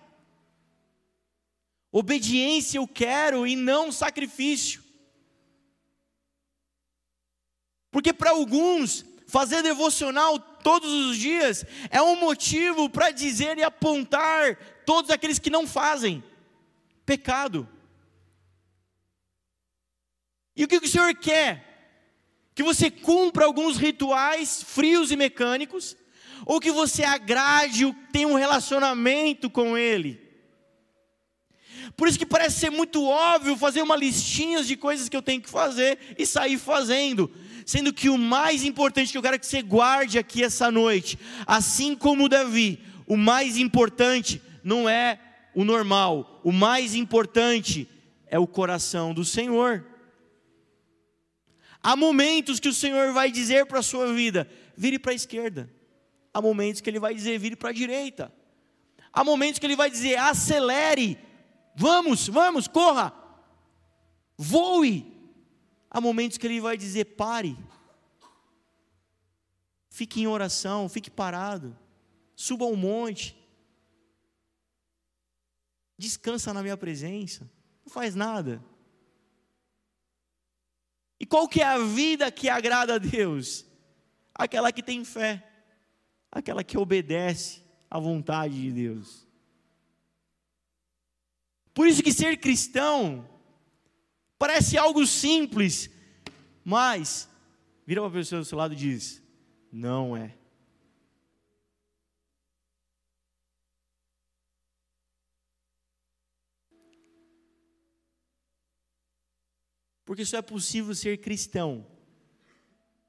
[1.91, 4.83] Obediência eu quero e não sacrifício.
[7.91, 14.55] Porque para alguns, fazer devocional todos os dias é um motivo para dizer e apontar
[14.85, 16.23] todos aqueles que não fazem
[17.05, 17.67] pecado.
[20.55, 21.65] E o que o Senhor quer?
[22.53, 25.95] Que você cumpra alguns rituais frios e mecânicos,
[26.45, 30.19] ou que você agrade, tenha um relacionamento com Ele.
[31.95, 35.41] Por isso que parece ser muito óbvio fazer uma listinha de coisas que eu tenho
[35.41, 37.31] que fazer e sair fazendo
[37.69, 41.95] sendo que o mais importante que eu quero que você guarde aqui essa noite, assim
[41.95, 45.19] como Davi, o mais importante não é
[45.53, 47.87] o normal, o mais importante
[48.25, 49.85] é o coração do Senhor.
[51.83, 55.69] Há momentos que o Senhor vai dizer para a sua vida: vire para a esquerda.
[56.33, 58.33] Há momentos que Ele vai dizer: vire para a direita.
[59.11, 61.17] Há momentos que Ele vai dizer: acelere,
[61.75, 63.13] vamos, vamos, corra,
[64.37, 65.19] voe.
[65.89, 67.57] Há momentos que ele vai dizer: pare,
[69.89, 71.77] fique em oração, fique parado,
[72.35, 73.35] suba ao monte,
[75.97, 77.49] descansa na minha presença,
[77.83, 78.63] não faz nada.
[81.19, 83.65] E qual que é a vida que agrada a Deus?
[84.33, 85.48] Aquela que tem fé,
[86.31, 89.27] aquela que obedece à vontade de Deus.
[91.73, 93.27] Por isso que ser cristão
[94.39, 95.89] Parece algo simples,
[96.63, 97.29] mas
[97.85, 99.21] vira para a pessoa do seu lado e diz:
[99.69, 100.33] não é.
[110.05, 111.85] Porque só é possível ser cristão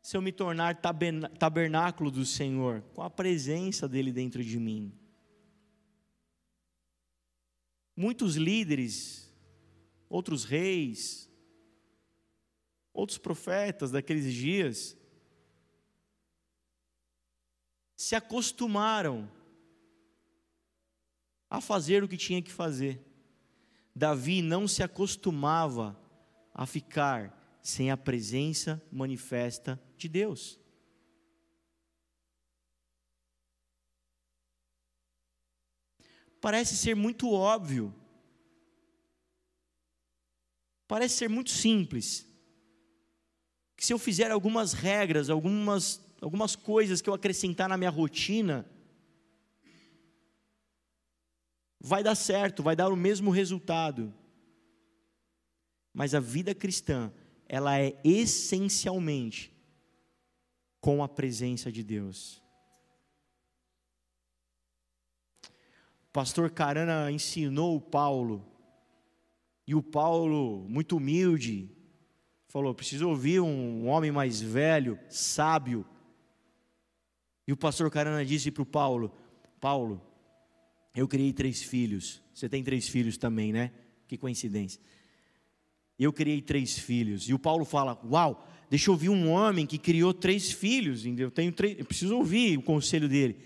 [0.03, 4.93] se eu me tornar tabernáculo do Senhor, com a presença dEle dentro de mim.
[7.97, 9.31] Muitos líderes
[10.11, 11.31] outros reis,
[12.93, 14.97] outros profetas daqueles dias,
[17.95, 19.31] se acostumaram
[21.49, 23.01] a fazer o que tinha que fazer.
[23.95, 25.97] Davi não se acostumava
[26.53, 30.59] a ficar sem a presença manifesta de Deus.
[36.41, 37.95] Parece ser muito óbvio
[40.91, 42.27] parece ser muito simples.
[43.77, 48.69] Que se eu fizer algumas regras, algumas, algumas coisas que eu acrescentar na minha rotina,
[51.79, 54.13] vai dar certo, vai dar o mesmo resultado.
[55.93, 57.13] mas a vida cristã,
[57.49, 59.53] ela é essencialmente
[60.81, 62.43] com a presença de Deus.
[66.09, 68.45] O pastor Carana ensinou o Paulo,
[69.67, 71.71] e o Paulo, muito humilde,
[72.49, 75.87] falou: preciso ouvir um homem mais velho, sábio.
[77.47, 79.15] E o pastor Carana disse para o Paulo:
[79.61, 80.03] Paulo,
[80.95, 82.21] eu criei três filhos.
[82.35, 83.71] Você tem três filhos também, né?
[84.09, 84.81] Que coincidência.
[85.97, 87.29] Eu criei três filhos.
[87.29, 91.05] E o Paulo fala: Uau, deixa eu ouvir um homem que criou três filhos.
[91.05, 93.37] Eu tenho três, eu preciso ouvir o conselho dele.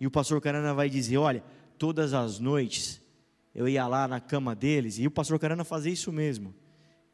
[0.00, 1.44] E o pastor Carana vai dizer: Olha,
[1.78, 3.00] todas as noites
[3.54, 6.54] eu ia lá na cama deles, e o pastor Carana fazia isso mesmo.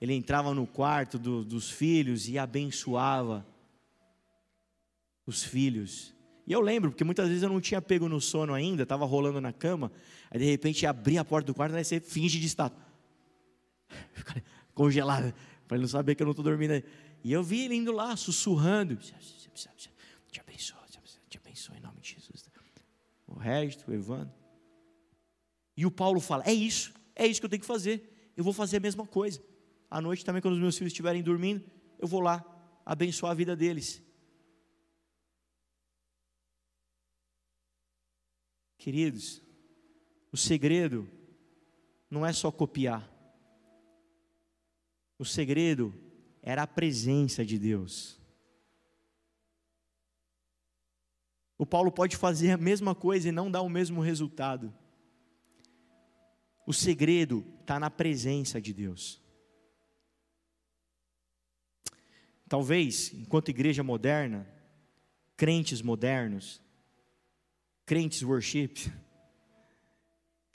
[0.01, 3.47] Ele entrava no quarto do, dos filhos e abençoava
[5.27, 6.15] os filhos.
[6.47, 9.41] E eu lembro, porque muitas vezes eu não tinha pego no sono ainda, estava rolando
[9.41, 9.91] na cama,
[10.31, 12.85] aí de repente abri a porta do quarto, aí você finge de estátua.
[14.75, 15.35] Congelado,
[15.67, 16.81] para ele não saber que eu não estou dormindo.
[17.27, 18.95] E eu vi ele indo lá, sussurrando.
[18.95, 19.13] Te
[20.41, 20.79] abençoe,
[21.29, 22.49] te abençoe em nome de Jesus.
[23.27, 24.33] O resto, o Evandro.
[25.77, 28.33] E o Paulo fala: é isso, é isso que eu tenho que fazer.
[28.37, 29.43] Eu vou fazer a mesma coisa.
[29.91, 31.69] À noite também, quando os meus filhos estiverem dormindo,
[31.99, 32.45] eu vou lá
[32.85, 34.01] abençoar a vida deles.
[38.79, 39.43] Queridos,
[40.31, 41.11] o segredo
[42.09, 43.11] não é só copiar.
[45.19, 46.06] O segredo
[46.47, 48.17] era a presença de Deus.
[51.59, 54.73] O Paulo pode fazer a mesma coisa e não dar o mesmo resultado.
[56.65, 59.21] O segredo está na presença de Deus.
[62.49, 64.47] Talvez, enquanto igreja moderna,
[65.37, 66.63] crentes modernos,
[67.85, 68.75] crentes worship,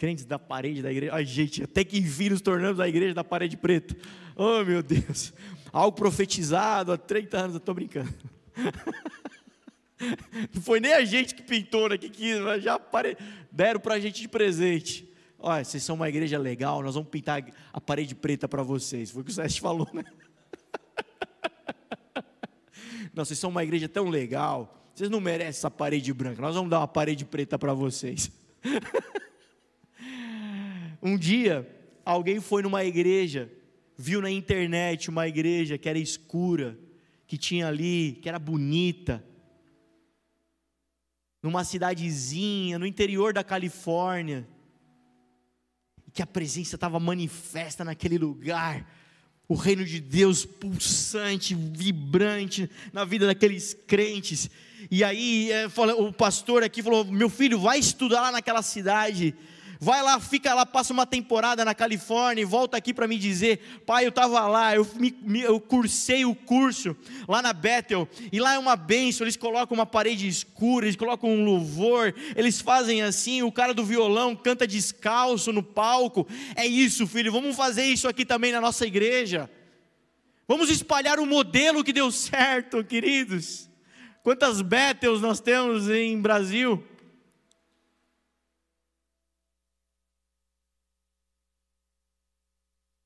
[0.02, 1.14] crentes da parede da igreja.
[1.14, 3.95] Ai, gente, até que enfim nos tornamos a igreja da parede preta.
[4.36, 5.32] Oh, meu Deus.
[5.72, 8.12] Algo profetizado há 30 anos, eu estou brincando.
[10.56, 12.82] Não foi nem a gente que pintou, né, que quis, já
[13.52, 15.08] deram para a gente de presente.
[15.38, 19.12] Olha, vocês são uma igreja legal, nós vamos pintar a parede preta para vocês.
[19.12, 20.04] Foi o que o Sérgio falou, né?
[23.14, 26.72] Não, vocês são uma igreja tão legal, vocês não merecem essa parede branca, nós vamos
[26.72, 28.32] dar uma parede preta para vocês.
[31.02, 31.68] Um dia,
[32.06, 33.52] alguém foi numa igreja,
[33.97, 36.78] viu na internet uma igreja que era escura,
[37.26, 39.24] que tinha ali, que era bonita,
[41.41, 44.47] numa cidadezinha, no interior da Califórnia,
[46.14, 48.88] que a presença estava manifesta naquele lugar,
[49.47, 54.49] o reino de Deus pulsante, vibrante na vida daqueles crentes.
[54.89, 55.66] E aí é,
[55.97, 59.36] o pastor aqui falou: Meu filho, vai estudar lá naquela cidade
[59.84, 63.82] vai lá, fica lá, passa uma temporada na Califórnia e volta aqui para me dizer,
[63.84, 66.95] pai, eu estava lá, eu, me, eu cursei o curso
[67.27, 71.32] lá na Bethel, e lá é uma benção, eles colocam uma parede escura, eles colocam
[71.32, 77.07] um louvor, eles fazem assim, o cara do violão canta descalço no palco, é isso
[77.07, 79.49] filho, vamos fazer isso aqui também na nossa igreja,
[80.47, 83.67] vamos espalhar o modelo que deu certo, queridos,
[84.21, 86.86] quantas Bethels nós temos em Brasil,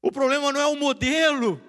[0.05, 1.59] O problema não é o modelo.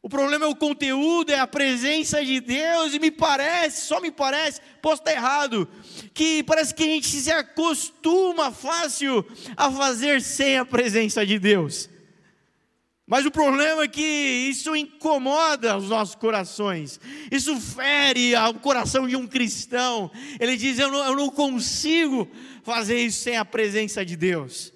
[0.00, 4.10] O problema é o conteúdo, é a presença de Deus, e me parece, só me
[4.10, 5.68] parece, posso estar errado,
[6.14, 9.26] que parece que a gente se acostuma fácil
[9.58, 11.90] a fazer sem a presença de Deus.
[13.06, 16.98] Mas o problema é que isso incomoda os nossos corações,
[17.30, 20.10] isso fere o coração de um cristão.
[20.40, 22.26] Ele diz: eu não, eu não consigo
[22.62, 24.72] fazer isso sem a presença de Deus,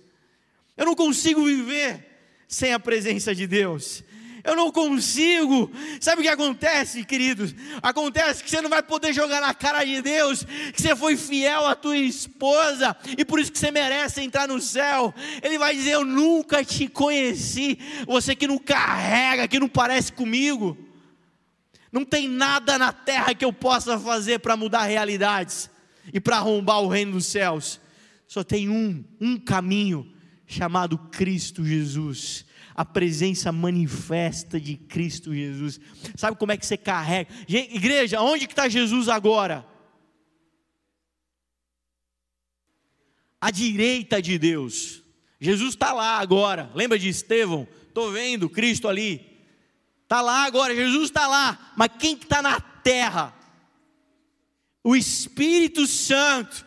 [0.77, 2.08] eu não consigo viver
[2.49, 4.03] sem a presença de Deus.
[4.43, 5.71] Eu não consigo.
[6.01, 7.55] Sabe o que acontece, queridos?
[7.83, 11.67] Acontece que você não vai poder jogar na cara de Deus que você foi fiel
[11.67, 15.13] à tua esposa e por isso que você merece entrar no céu.
[15.43, 17.79] Ele vai dizer: Eu nunca te conheci.
[18.07, 20.79] Você que não carrega, que não parece comigo.
[21.93, 25.69] Não tem nada na terra que eu possa fazer para mudar realidades
[26.13, 27.81] e para arrombar o reino dos céus.
[28.27, 30.11] Só tem um, um caminho
[30.49, 32.47] chamado Cristo Jesus.
[32.75, 35.79] A presença manifesta de Cristo Jesus.
[36.17, 37.31] Sabe como é que você carrega?
[37.47, 39.67] Igreja, onde que está Jesus agora?
[43.41, 45.03] À direita de Deus.
[45.39, 46.71] Jesus está lá agora.
[46.75, 47.69] Lembra de Estevão?
[47.87, 49.39] Estou vendo Cristo ali.
[50.05, 51.73] Está lá agora, Jesus está lá.
[51.77, 53.35] Mas quem está na terra?
[54.83, 56.67] O Espírito Santo.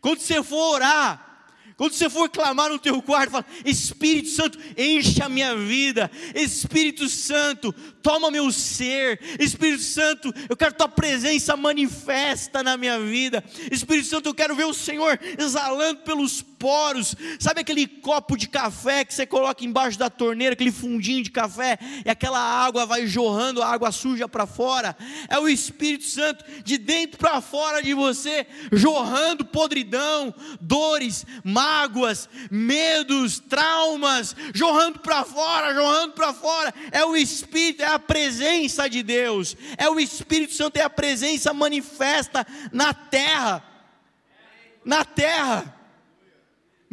[0.00, 1.33] Quando você for orar,
[1.76, 6.08] Quando você for clamar no teu quarto, fala: Espírito Santo, enche a minha vida.
[6.32, 9.20] Espírito Santo, toma meu ser.
[9.40, 13.42] Espírito Santo, eu quero tua presença manifesta na minha vida.
[13.72, 17.16] Espírito Santo, eu quero ver o Senhor exalando pelos poros.
[17.40, 21.78] Sabe aquele copo de café que você coloca embaixo da torneira, aquele fundinho de café,
[22.04, 24.96] e aquela água vai jorrando, a água suja para fora?
[25.28, 32.28] É o Espírito Santo de dentro para fora de você, jorrando podridão, dores, mágoas mágoas,
[32.50, 36.74] medos, traumas, jorrando para fora, jorrando para fora.
[36.92, 41.54] É o Espírito, é a presença de Deus, é o Espírito Santo, é a presença
[41.54, 43.64] manifesta na terra.
[44.84, 45.74] Na terra.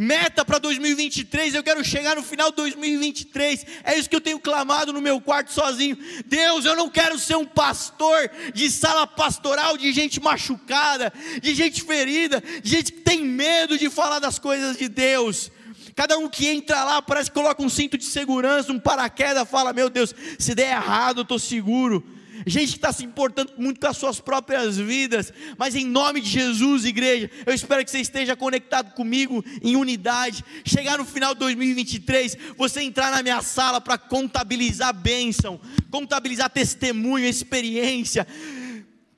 [0.04, 3.68] Meta para 2023, eu quero chegar no final de 2023.
[3.84, 5.96] É isso que eu tenho clamado no meu quarto sozinho.
[6.26, 11.84] Deus, eu não quero ser um pastor de sala pastoral de gente machucada, de gente
[11.84, 15.52] ferida, de gente que tem medo de falar das coisas de Deus.
[15.96, 19.72] Cada um que entra lá parece que coloca um cinto de segurança, um paraquedas, fala:
[19.72, 22.04] Meu Deus, se der errado, eu estou seguro
[22.46, 26.30] gente que está se importando muito com as suas próprias vidas, mas em nome de
[26.30, 30.44] Jesus, igreja, eu espero que você esteja conectado comigo em unidade.
[30.66, 37.26] Chegar no final de 2023, você entrar na minha sala para contabilizar bênção, contabilizar testemunho,
[37.26, 38.28] experiência.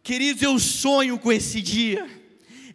[0.01, 2.22] Queridos, eu sonho com esse dia.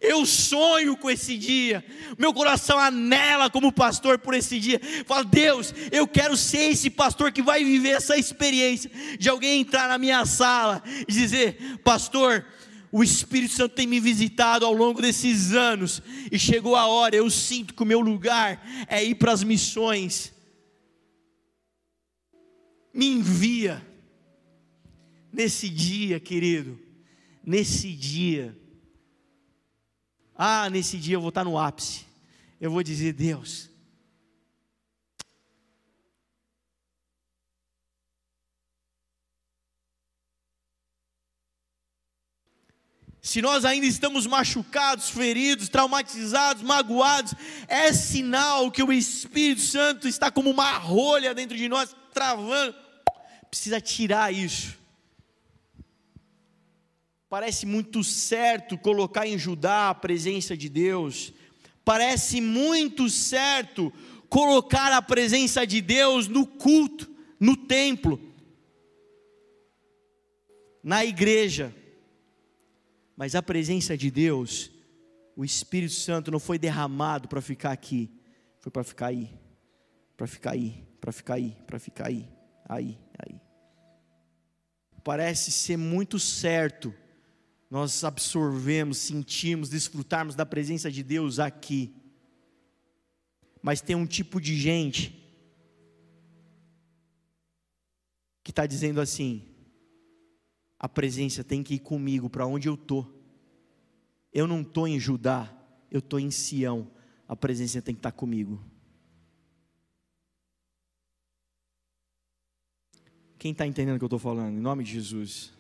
[0.00, 1.84] Eu sonho com esse dia,
[2.16, 4.80] meu coração anela como pastor por esse dia.
[5.04, 9.88] Fala, Deus, eu quero ser esse pastor que vai viver essa experiência de alguém entrar
[9.88, 12.46] na minha sala e dizer: Pastor,
[12.92, 17.28] o Espírito Santo tem me visitado ao longo desses anos e chegou a hora, eu
[17.28, 20.32] sinto que o meu lugar é ir para as missões.
[22.94, 23.84] Me envia
[25.32, 26.78] nesse dia, querido,
[27.44, 28.56] nesse dia
[30.38, 32.06] ah, nesse dia eu vou estar no ápice.
[32.60, 33.68] Eu vou dizer, Deus,
[43.28, 47.34] Se nós ainda estamos machucados, feridos, traumatizados, magoados,
[47.68, 52.74] é sinal que o Espírito Santo está como uma rolha dentro de nós, travando.
[53.50, 54.78] Precisa tirar isso.
[57.28, 61.32] Parece muito certo colocar em Judá a presença de Deus.
[61.84, 63.92] Parece muito certo
[64.30, 68.18] colocar a presença de Deus no culto, no templo,
[70.82, 71.74] na igreja.
[73.14, 74.70] Mas a presença de Deus,
[75.36, 78.10] o Espírito Santo não foi derramado para ficar aqui,
[78.58, 79.30] foi para ficar aí,
[80.16, 82.26] para ficar aí, para ficar aí, para ficar aí,
[82.66, 83.40] aí, aí.
[85.04, 86.94] Parece ser muito certo
[87.70, 91.94] nós absorvemos, sentimos, desfrutarmos da presença de Deus aqui.
[93.62, 95.14] Mas tem um tipo de gente
[98.42, 99.44] que está dizendo assim:
[100.78, 103.14] a presença tem que ir comigo para onde eu estou.
[104.32, 105.52] Eu não estou em Judá,
[105.90, 106.90] eu estou em Sião,
[107.26, 108.62] a presença tem que estar tá comigo.
[113.38, 114.56] Quem está entendendo o que eu estou falando?
[114.56, 115.57] Em nome de Jesus.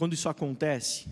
[0.00, 1.06] Quando isso acontece,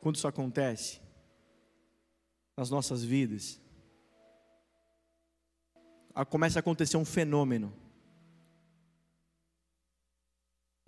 [0.00, 1.00] quando isso acontece
[2.56, 3.60] nas nossas vidas,
[6.28, 7.74] começa a acontecer um fenômeno.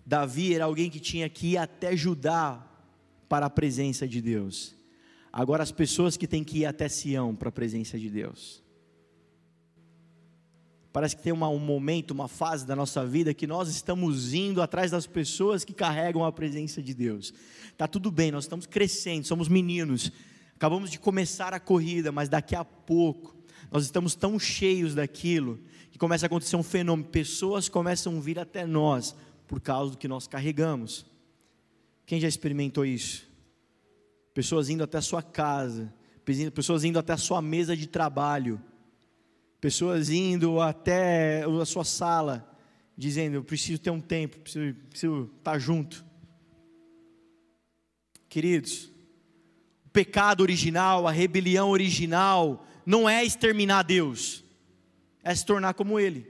[0.05, 2.65] Davi era alguém que tinha que ir até Judá
[3.27, 4.73] para a presença de Deus.
[5.33, 8.63] Agora as pessoas que têm que ir até Sião para a presença de Deus.
[10.93, 14.61] Parece que tem uma, um momento, uma fase da nossa vida que nós estamos indo
[14.61, 17.33] atrás das pessoas que carregam a presença de Deus.
[17.75, 20.11] Tá tudo bem, nós estamos crescendo, somos meninos.
[20.55, 23.35] Acabamos de começar a corrida, mas daqui a pouco
[23.71, 27.09] nós estamos tão cheios daquilo que começa a acontecer um fenômeno.
[27.09, 29.15] Pessoas começam a vir até nós
[29.47, 31.07] por causa do que nós carregamos.
[32.05, 33.27] Quem já experimentou isso?
[34.31, 35.91] Pessoas indo até a sua casa,
[36.53, 38.61] pessoas indo até a sua mesa de trabalho
[39.63, 42.53] pessoas indo até a sua sala,
[42.97, 46.03] dizendo: Eu preciso ter um tempo, preciso, preciso estar junto.
[48.27, 48.91] Queridos,
[49.85, 54.43] o pecado original, a rebelião original, não é exterminar Deus,
[55.23, 56.27] é se tornar como Ele.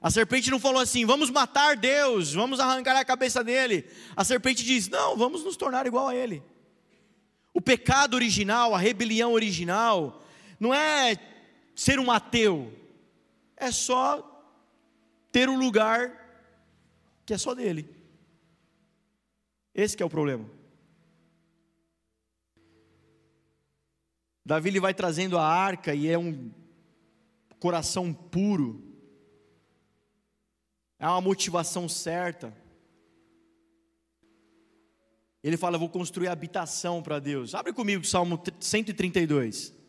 [0.00, 3.86] A serpente não falou assim: vamos matar Deus, vamos arrancar a cabeça dele.
[4.16, 6.42] A serpente diz: não, vamos nos tornar igual a Ele.
[7.54, 10.24] O pecado original, a rebelião original,
[10.58, 11.14] não é
[11.82, 12.72] ser um ateu
[13.56, 14.06] é só
[15.32, 16.12] ter um lugar
[17.26, 17.92] que é só dele.
[19.74, 20.48] Esse é o problema.
[24.46, 26.52] Davi ele vai trazendo a arca e é um
[27.58, 28.80] coração puro.
[31.00, 32.56] É uma motivação certa.
[35.42, 37.56] Ele fala: Vou construir habitação para Deus.
[37.56, 39.81] Abre comigo o Salmo 132.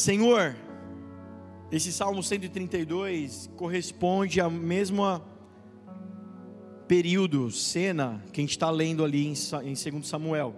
[0.00, 0.56] Senhor,
[1.70, 5.20] esse Salmo 132 corresponde ao mesmo
[6.88, 10.56] período, cena, que a gente está lendo ali em 2 Samuel.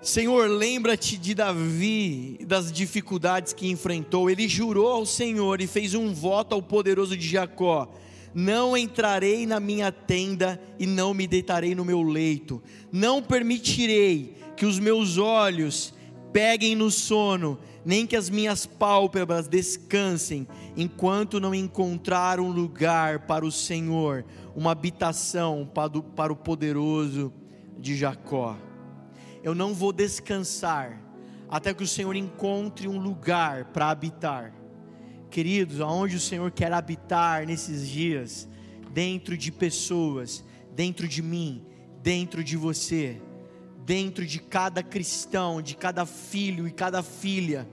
[0.00, 4.30] Senhor, lembra-te de Davi, das dificuldades que enfrentou.
[4.30, 7.92] Ele jurou ao Senhor e fez um voto ao poderoso de Jacó:
[8.32, 12.62] Não entrarei na minha tenda e não me deitarei no meu leito.
[12.92, 15.92] Não permitirei que os meus olhos
[16.34, 23.46] peguem no sono, nem que as minhas pálpebras descansem, enquanto não encontrar um lugar para
[23.46, 25.70] o Senhor, uma habitação
[26.16, 27.32] para o poderoso
[27.78, 28.58] de Jacó.
[29.44, 31.00] Eu não vou descansar
[31.48, 34.52] até que o Senhor encontre um lugar para habitar.
[35.30, 38.48] Queridos, aonde o Senhor quer habitar nesses dias,
[38.90, 41.64] dentro de pessoas, dentro de mim,
[42.02, 43.20] dentro de você
[43.84, 47.68] dentro de cada cristão, de cada filho e cada filha,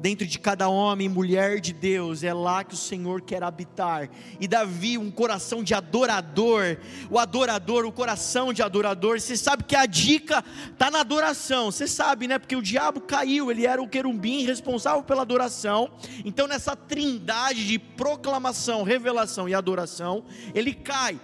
[0.00, 4.10] dentro de cada homem e mulher de Deus, é lá que o Senhor quer habitar.
[4.40, 6.78] E Davi, um coração de adorador,
[7.10, 11.86] o adorador, o coração de adorador, você sabe que a dica está na adoração, você
[11.86, 12.38] sabe, né?
[12.38, 15.90] Porque o diabo caiu, ele era o querubim responsável pela adoração.
[16.24, 20.24] Então, nessa trindade de proclamação, revelação e adoração,
[20.54, 21.18] ele cai.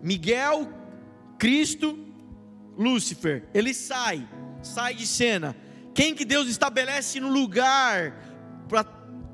[0.00, 0.68] Miguel,
[1.38, 2.11] Cristo
[2.76, 4.26] Lúcifer, ele sai,
[4.62, 5.56] sai de cena.
[5.94, 8.84] Quem que Deus estabelece no lugar para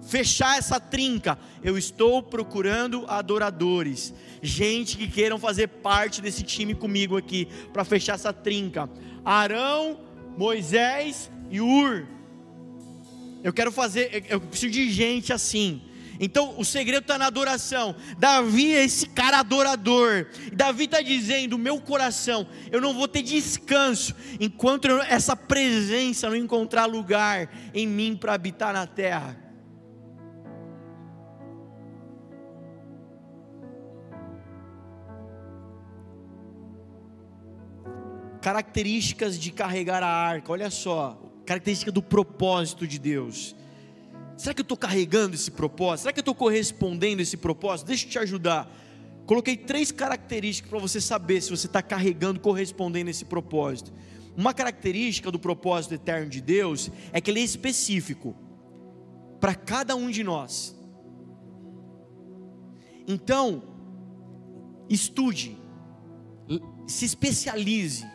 [0.02, 1.38] fechar essa trinca?
[1.62, 4.12] Eu estou procurando adoradores,
[4.42, 8.90] gente que queiram fazer parte desse time comigo aqui para fechar essa trinca.
[9.24, 10.00] Arão,
[10.36, 12.06] Moisés e Ur.
[13.44, 15.82] Eu quero fazer, eu preciso de gente assim.
[16.20, 17.94] Então o segredo está na adoração.
[18.18, 20.26] Davi é esse cara adorador.
[20.52, 26.86] Davi está dizendo: meu coração, eu não vou ter descanso enquanto essa presença não encontrar
[26.86, 29.36] lugar em mim para habitar na terra.
[38.40, 43.54] Características de carregar a arca, olha só, característica do propósito de Deus.
[44.38, 46.02] Será que eu estou carregando esse propósito?
[46.02, 47.88] Será que eu estou correspondendo esse propósito?
[47.88, 48.72] Deixa eu te ajudar.
[49.26, 53.92] Coloquei três características para você saber se você está carregando, correspondendo esse propósito.
[54.36, 58.36] Uma característica do propósito eterno de Deus é que ele é específico
[59.40, 60.76] para cada um de nós.
[63.08, 63.64] Então,
[64.88, 65.58] estude,
[66.86, 68.06] se especialize,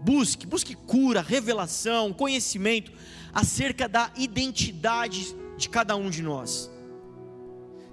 [0.00, 2.92] busque, busque cura, revelação, conhecimento
[3.32, 6.70] acerca da identidade de cada um de nós.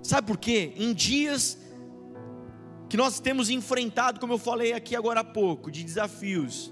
[0.02, 0.74] Sabe por quê?
[0.76, 1.58] Em dias
[2.90, 6.72] que nós temos enfrentado, como eu falei aqui agora há pouco, de desafios,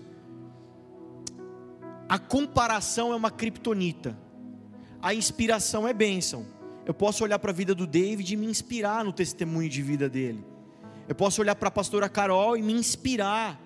[2.10, 4.18] a comparação é uma criptonita,
[5.02, 6.48] a inspiração é bênção.
[6.86, 10.10] Eu posso olhar para a vida do David e me inspirar no testemunho de vida
[10.10, 10.44] dele.
[11.08, 13.62] Eu posso olhar para a pastora Carol e me inspirar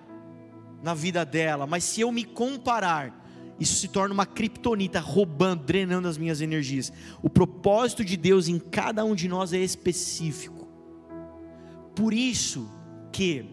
[0.82, 3.21] na vida dela, mas se eu me comparar,
[3.62, 6.92] isso se torna uma criptonita, roubando, drenando as minhas energias.
[7.22, 10.66] O propósito de Deus em cada um de nós é específico.
[11.94, 12.68] Por isso
[13.12, 13.46] que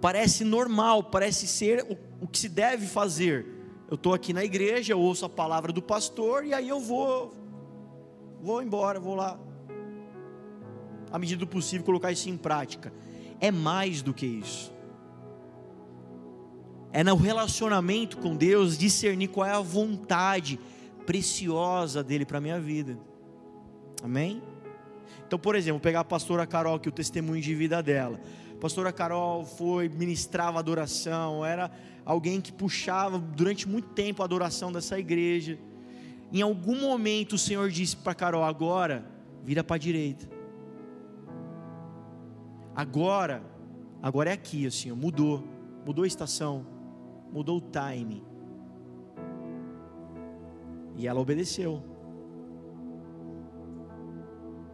[0.00, 3.46] parece normal, parece ser o, o que se deve fazer.
[3.88, 7.32] Eu estou aqui na igreja, eu ouço a palavra do pastor e aí eu vou,
[8.42, 9.38] vou embora, vou lá,
[11.12, 12.92] à medida do possível, colocar isso em prática.
[13.40, 14.75] É mais do que isso
[16.96, 20.58] é no relacionamento com Deus discernir qual é a vontade
[21.04, 22.98] preciosa dele para a minha vida.
[24.02, 24.42] Amém?
[25.26, 28.18] Então, por exemplo, pegar a pastora Carol, que é o testemunho de vida dela.
[28.50, 31.70] A pastora Carol foi, ministrava adoração, era
[32.02, 35.58] alguém que puxava durante muito tempo a adoração dessa igreja.
[36.32, 39.04] Em algum momento o Senhor disse para Carol: agora,
[39.44, 40.26] vira para a direita.
[42.74, 43.42] Agora,
[44.02, 45.46] agora é aqui, assim, mudou.
[45.84, 46.75] Mudou a estação,
[47.36, 48.24] mudou o time.
[50.96, 51.82] E ela obedeceu.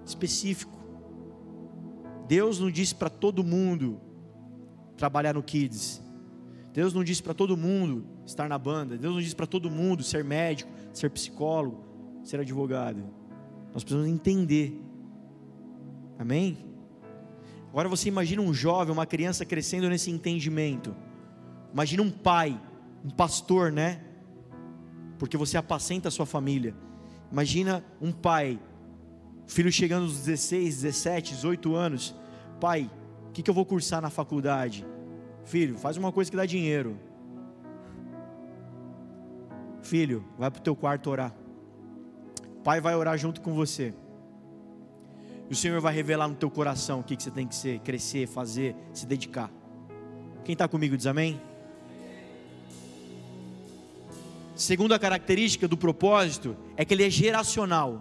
[0.06, 0.78] Específico.
[2.28, 4.00] Deus não disse para todo mundo
[4.96, 6.00] trabalhar no Kids.
[6.72, 8.96] Deus não disse para todo mundo estar na banda.
[8.96, 11.82] Deus não disse para todo mundo ser médico, ser psicólogo,
[12.22, 13.02] ser advogado.
[13.74, 14.80] Nós precisamos entender.
[16.16, 16.58] Amém?
[17.70, 20.94] Agora você imagina um jovem, uma criança crescendo nesse entendimento.
[21.72, 22.60] Imagina um pai,
[23.04, 24.00] um pastor, né?
[25.18, 26.74] Porque você apacenta a sua família.
[27.30, 28.60] Imagina um pai,
[29.46, 32.14] filho chegando aos 16, 17, 18 anos.
[32.60, 32.90] Pai,
[33.28, 34.86] o que, que eu vou cursar na faculdade?
[35.44, 36.98] Filho, faz uma coisa que dá dinheiro.
[39.80, 41.34] Filho, vai para o teu quarto orar.
[42.62, 43.94] Pai vai orar junto com você.
[45.48, 47.80] E o Senhor vai revelar no teu coração o que, que você tem que ser,
[47.80, 49.50] crescer, fazer, se dedicar.
[50.44, 51.40] Quem está comigo diz amém?
[54.62, 58.00] Segunda característica do propósito é que ele é geracional.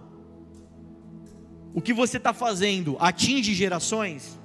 [1.74, 4.39] O que você está fazendo atinge gerações?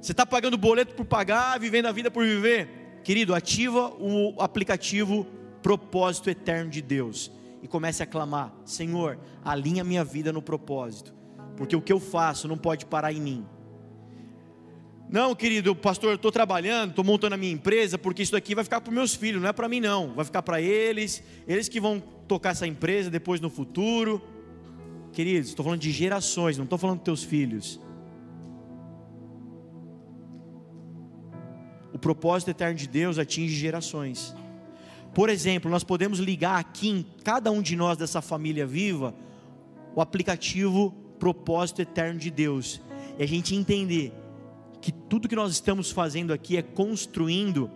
[0.00, 3.00] Você está pagando boleto por pagar, vivendo a vida por viver?
[3.02, 5.26] Querido, ativa o aplicativo
[5.60, 11.12] Propósito Eterno de Deus e comece a clamar: Senhor, alinha minha vida no propósito,
[11.56, 13.46] porque o que eu faço não pode parar em mim.
[15.10, 18.62] Não, querido pastor, eu estou trabalhando, estou montando a minha empresa, porque isso daqui vai
[18.62, 21.80] ficar para meus filhos, não é para mim não, vai ficar para eles, eles que
[21.80, 24.22] vão tocar essa empresa depois no futuro.
[25.12, 27.80] Queridos, estou falando de gerações, não estou falando dos teus filhos.
[31.92, 34.36] O propósito eterno de Deus atinge gerações.
[35.14, 39.14] Por exemplo, nós podemos ligar aqui em cada um de nós dessa família viva
[39.96, 42.80] o aplicativo Propósito Eterno de Deus
[43.18, 44.12] e a gente entender
[44.80, 47.70] que tudo que nós estamos fazendo aqui é construindo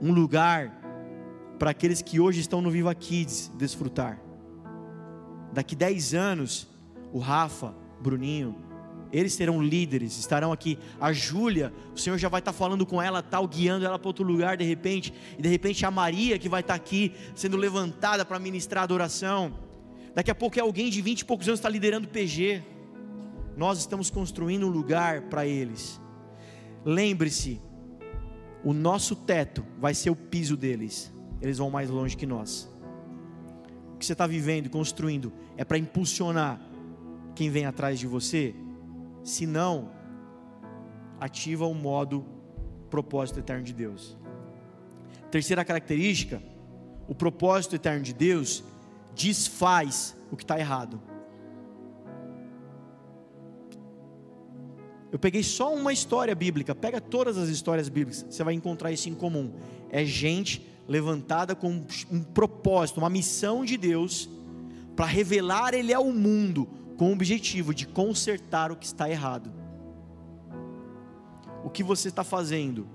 [0.00, 0.82] um lugar
[1.58, 4.20] para aqueles que hoje estão no Viva Kids desfrutar.
[5.52, 6.68] Daqui 10 anos,
[7.12, 8.54] o Rafa, Bruninho,
[9.12, 10.78] eles serão líderes, estarão aqui.
[11.00, 14.24] A Júlia, o Senhor já vai estar falando com ela, tal, guiando ela para outro
[14.24, 15.14] lugar de repente.
[15.38, 19.54] E de repente a Maria que vai estar aqui sendo levantada para ministrar adoração.
[20.14, 22.62] Daqui a pouco é alguém de 20 e poucos anos está liderando PG.
[23.56, 26.00] Nós estamos construindo um lugar para eles.
[26.88, 27.60] Lembre-se,
[28.62, 31.12] o nosso teto vai ser o piso deles.
[31.42, 32.72] Eles vão mais longe que nós.
[33.92, 36.60] O que você está vivendo, construindo, é para impulsionar
[37.34, 38.54] quem vem atrás de você
[39.24, 39.90] se não,
[41.18, 42.24] ativa o modo
[42.88, 44.16] propósito eterno de Deus.
[45.28, 46.40] Terceira característica,
[47.08, 48.62] o propósito eterno de Deus
[49.12, 51.02] desfaz o que está errado.
[55.10, 59.08] Eu peguei só uma história bíblica, pega todas as histórias bíblicas, você vai encontrar isso
[59.08, 59.52] em comum.
[59.90, 64.28] É gente levantada com um propósito, uma missão de Deus
[64.94, 69.52] para revelar Ele ao mundo, com o objetivo de consertar o que está errado.
[71.62, 72.86] O que você está fazendo?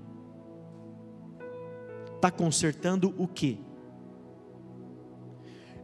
[2.16, 3.60] Está consertando o que?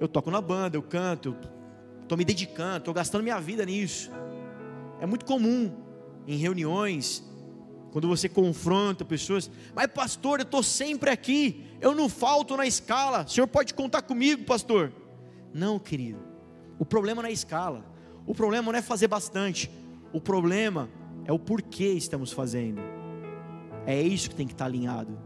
[0.01, 1.37] Eu toco na banda, eu canto,
[2.03, 4.11] estou me dedicando, estou gastando minha vida nisso.
[5.01, 5.88] É muito comum
[6.29, 7.25] em reuniões,
[7.91, 13.25] quando você confronta pessoas, mas pastor, eu estou sempre aqui, eu não falto na escala,
[13.25, 14.93] o senhor pode contar comigo, pastor.
[15.55, 16.21] Não, querido,
[16.79, 17.83] o problema não é a escala,
[18.27, 19.71] o problema não é fazer bastante,
[20.13, 20.91] o problema
[21.25, 22.83] é o porquê estamos fazendo.
[23.87, 25.19] É isso que tem que estar alinhado.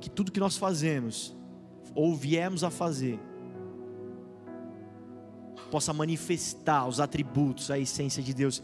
[0.00, 1.36] Que tudo que nós fazemos,
[1.94, 3.20] ou viemos a fazer,
[5.70, 8.62] possa manifestar os atributos, a essência de Deus,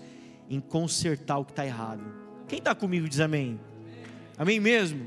[0.49, 2.03] em consertar o que está errado.
[2.49, 3.59] Quem está comigo diz amém?
[4.37, 5.07] Amém mesmo?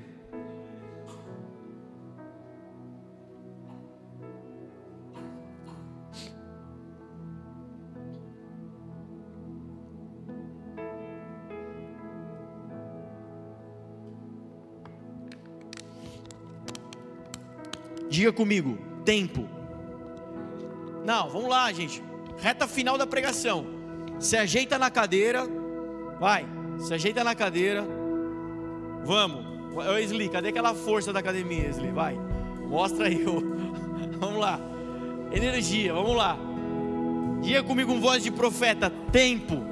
[18.10, 19.57] Diga comigo, tempo.
[21.08, 22.04] Não, vamos lá, gente.
[22.38, 23.66] Reta final da pregação.
[24.20, 25.48] Se ajeita na cadeira.
[26.20, 26.46] Vai,
[26.80, 27.88] se ajeita na cadeira.
[29.06, 29.46] Vamos.
[30.02, 31.92] Esli, cadê aquela força da academia, Esli?
[31.92, 32.20] Vai.
[32.68, 33.24] Mostra aí.
[34.20, 34.60] Vamos lá.
[35.32, 36.38] Energia, vamos lá.
[37.42, 39.64] Diga comigo com voz de profeta: tempo.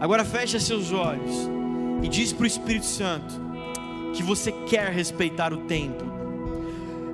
[0.00, 1.48] Agora fecha seus olhos
[2.02, 3.40] e diz para o Espírito Santo
[4.14, 6.04] que você quer respeitar o tempo.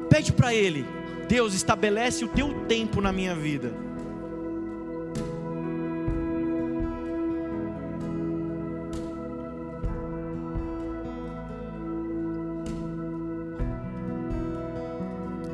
[0.08, 0.86] Pede para Ele,
[1.28, 3.72] Deus estabelece o teu tempo na minha vida.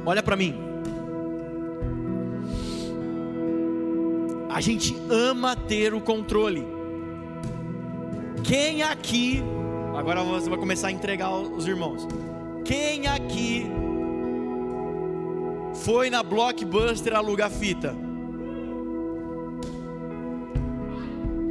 [0.04, 0.54] Olha para mim.
[4.50, 6.66] A gente ama ter o controle.
[8.44, 9.42] Quem aqui,
[9.96, 12.06] agora você vai começar a entregar os irmãos.
[12.64, 13.66] Quem aqui
[15.84, 17.94] foi na Blockbuster alugar fita?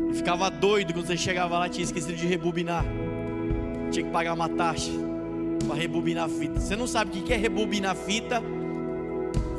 [0.10, 2.86] E ficava doido quando você chegava lá, tinha esquecido de rebobinar.
[3.92, 4.92] Tinha que pagar uma taxa
[5.68, 6.60] para rebobinar a fita.
[6.60, 8.42] Você não sabe o que é rebobinar fita?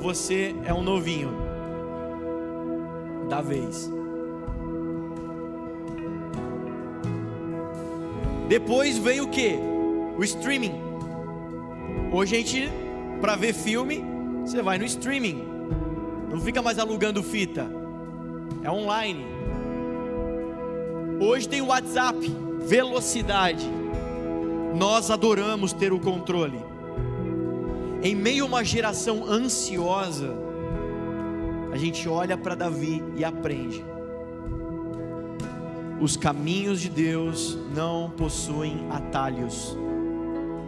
[0.00, 1.30] Você é um novinho
[3.28, 3.90] da vez.
[8.48, 9.54] Depois veio o que?
[10.16, 10.74] O streaming.
[12.12, 12.68] Hoje a gente,
[13.20, 14.11] para ver filme,
[14.44, 15.44] você vai no streaming.
[16.30, 17.66] Não fica mais alugando fita.
[18.62, 19.24] É online.
[21.20, 22.18] Hoje tem o WhatsApp,
[22.60, 23.68] velocidade.
[24.74, 26.58] Nós adoramos ter o controle.
[28.02, 30.34] Em meio a uma geração ansiosa,
[31.70, 33.84] a gente olha para Davi e aprende.
[36.00, 39.76] Os caminhos de Deus não possuem atalhos.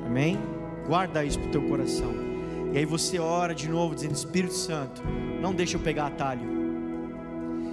[0.06, 0.38] Amém?
[0.86, 2.33] Guarda isso para o teu coração.
[2.74, 5.00] E aí você ora de novo, dizendo: Espírito Santo,
[5.40, 6.42] não deixa eu pegar atalho.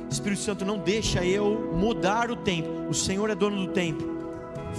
[0.07, 2.69] Espírito Santo, não deixa eu mudar o tempo.
[2.87, 4.03] O Senhor é dono do tempo.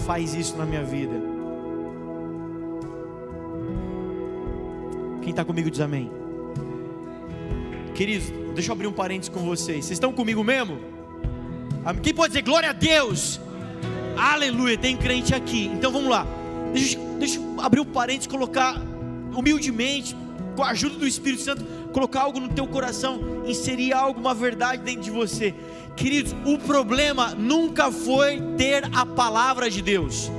[0.06, 1.12] Faz isso na minha vida.
[5.22, 6.08] Quem está comigo diz amém.
[7.92, 9.84] Queridos, deixa eu abrir um parênteses com vocês.
[9.84, 10.78] Vocês estão comigo mesmo?
[12.00, 13.40] Quem pode dizer glória a Deus?
[14.16, 15.66] Aleluia, tem crente aqui.
[15.66, 16.24] Então vamos lá.
[16.72, 18.91] Deixa, deixa eu abrir um parênteses e colocar
[19.34, 20.16] humildemente,
[20.56, 24.82] com a ajuda do Espírito Santo, colocar algo no teu coração, inserir algo, uma verdade
[24.82, 25.54] dentro de você.
[25.96, 30.30] Queridos, o problema nunca foi ter a palavra de Deus.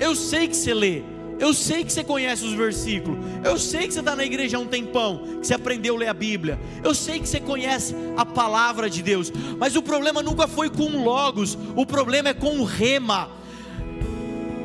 [0.00, 1.02] Eu sei que você lê,
[1.38, 3.18] eu sei que você conhece os versículos.
[3.44, 6.08] Eu sei que você está na igreja há um tempão, que você aprendeu a ler
[6.08, 6.58] a Bíblia.
[6.82, 9.32] Eu sei que você conhece a palavra de Deus.
[9.58, 13.30] Mas o problema nunca foi com logos, o problema é com o rema.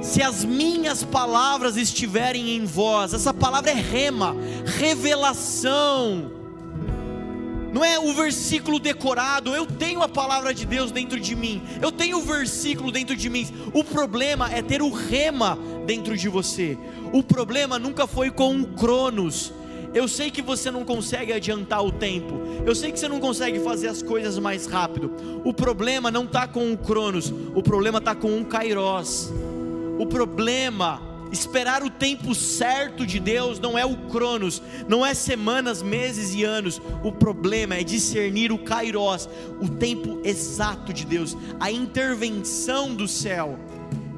[0.01, 4.35] Se as minhas palavras estiverem em vós, essa palavra é rema,
[4.77, 6.39] revelação
[7.71, 11.91] não é o versículo decorado, eu tenho a palavra de Deus dentro de mim, eu
[11.91, 13.47] tenho o versículo dentro de mim.
[13.73, 16.77] O problema é ter o rema dentro de você.
[17.13, 19.53] O problema nunca foi com o Cronos.
[19.93, 23.59] Eu sei que você não consegue adiantar o tempo, eu sei que você não consegue
[23.59, 25.11] fazer as coisas mais rápido.
[25.43, 29.31] O problema não está com o Cronos, o problema está com o Kairos.
[29.99, 35.81] O problema Esperar o tempo certo de Deus não é o cronos, não é semanas,
[35.81, 36.81] meses e anos.
[37.03, 39.29] O problema é discernir o kairos,
[39.61, 43.59] o tempo exato de Deus, a intervenção do céu.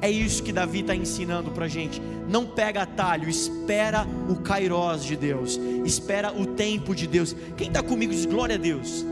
[0.00, 2.00] É isso que Davi está ensinando para a gente.
[2.28, 7.36] Não pega atalho, espera o kairos de Deus, espera o tempo de Deus.
[7.58, 9.04] Quem está comigo diz glória a Deus.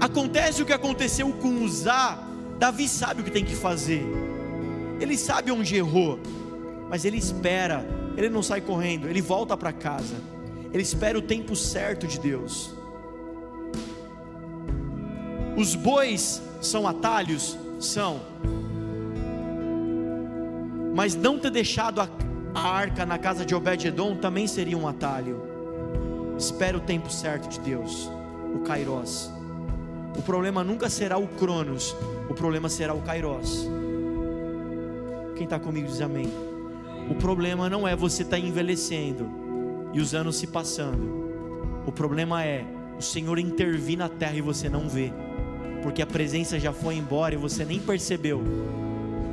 [0.00, 2.25] Acontece o que aconteceu com Uzá,
[2.58, 4.04] Davi sabe o que tem que fazer
[5.00, 6.18] ele sabe onde errou,
[6.88, 7.86] mas ele espera,
[8.16, 10.16] ele não sai correndo, ele volta para casa,
[10.72, 12.74] ele espera o tempo certo de Deus.
[15.56, 17.58] Os bois são atalhos?
[17.80, 18.20] São.
[20.94, 22.08] Mas não ter deixado a,
[22.54, 25.42] a arca na casa de Obed-Edom também seria um atalho.
[26.38, 28.10] Espera o tempo certo de Deus,
[28.54, 29.35] o Kairos.
[30.16, 31.94] O problema nunca será o Cronos,
[32.28, 33.68] o problema será o Kairos.
[35.34, 36.32] Quem está comigo diz amém.
[37.10, 39.28] O problema não é você estar tá envelhecendo
[39.92, 41.26] e os anos se passando.
[41.86, 42.64] O problema é
[42.98, 45.12] o Senhor intervir na terra e você não vê,
[45.82, 48.42] porque a presença já foi embora e você nem percebeu.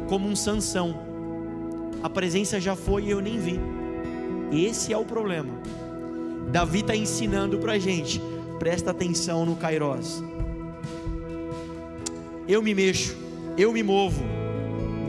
[0.07, 0.99] Como um Sansão,
[2.03, 3.59] a presença já foi e eu nem vi.
[4.51, 5.53] Esse é o problema.
[6.51, 8.21] Davi está ensinando para a gente.
[8.59, 10.21] Presta atenção no Kairos.
[12.47, 13.15] Eu me mexo,
[13.57, 14.33] eu me movo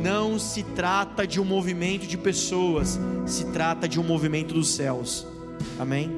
[0.04, 5.26] não se trata de um movimento de pessoas, se trata de um movimento dos céus.
[5.78, 6.10] Amém?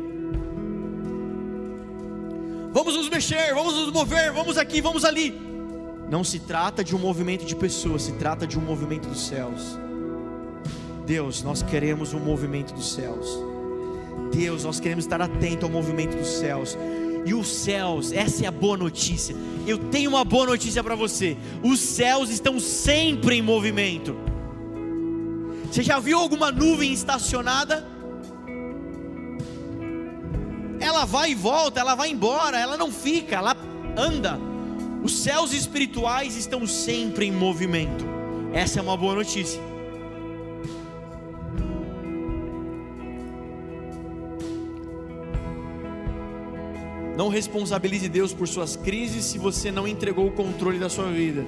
[2.72, 5.40] Vamos nos mexer, vamos nos mover, vamos aqui, vamos ali.
[6.10, 9.78] Não se trata de um movimento de pessoas, se trata de um movimento dos céus.
[11.06, 13.38] Deus, nós queremos um movimento dos céus.
[14.32, 16.76] Deus, nós queremos estar atento ao movimento dos céus
[17.26, 19.34] e os céus, essa é a boa notícia.
[19.66, 24.16] Eu tenho uma boa notícia para você: os céus estão sempre em movimento.
[25.70, 27.84] Você já viu alguma nuvem estacionada?
[30.78, 33.56] Ela vai e volta, ela vai embora, ela não fica, ela
[33.96, 34.38] anda.
[35.02, 38.06] Os céus espirituais estão sempre em movimento.
[38.52, 39.60] Essa é uma boa notícia.
[47.16, 51.44] Não responsabilize Deus por suas crises se você não entregou o controle da sua vida.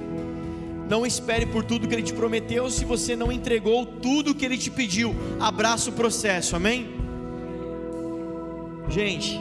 [0.89, 4.57] Não espere por tudo que Ele te prometeu se você não entregou tudo que Ele
[4.57, 5.15] te pediu.
[5.39, 6.89] Abraça o processo, amém?
[8.89, 9.39] Gente,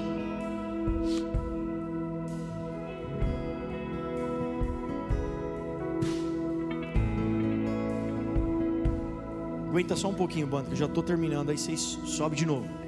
[9.66, 12.87] aguenta só um pouquinho, banda, que eu já estou terminando, aí vocês sobe de novo.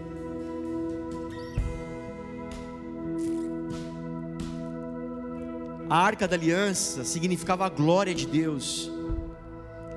[5.90, 8.88] A arca da aliança significava a glória de Deus.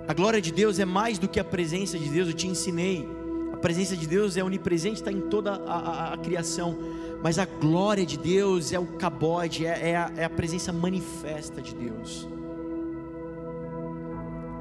[0.08, 3.08] A glória de Deus é mais do que a presença de Deus, eu te ensinei.
[3.54, 6.76] A presença de Deus é onipresente, está em toda a, a, a, criação.
[7.22, 11.62] Mas a glória de Deus é o cabode, é, é, a, é a presença manifesta
[11.62, 12.28] de Deus.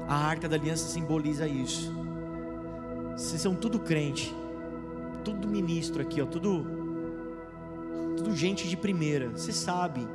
[0.07, 1.91] A arca da aliança simboliza isso.
[3.17, 4.31] Vocês são tudo crente,
[5.23, 6.63] tudo ministro aqui, ó, tudo,
[8.17, 9.29] tudo gente de primeira.
[9.29, 10.07] Você sabe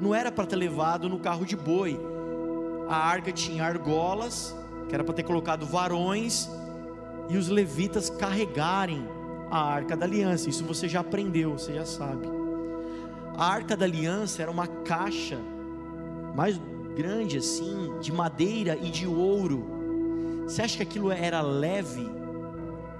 [0.00, 1.98] não era para ter levado no carro de boi.
[2.88, 4.54] A arca tinha argolas,
[4.88, 6.48] que era para ter colocado varões,
[7.28, 9.06] e os levitas carregarem
[9.50, 10.48] a arca da aliança.
[10.50, 12.26] Isso você já aprendeu, você já sabe.
[13.36, 15.38] A arca da aliança era uma caixa
[16.34, 16.60] mais
[16.94, 19.64] grande assim, de madeira e de ouro.
[20.44, 22.08] Você acha que aquilo era leve?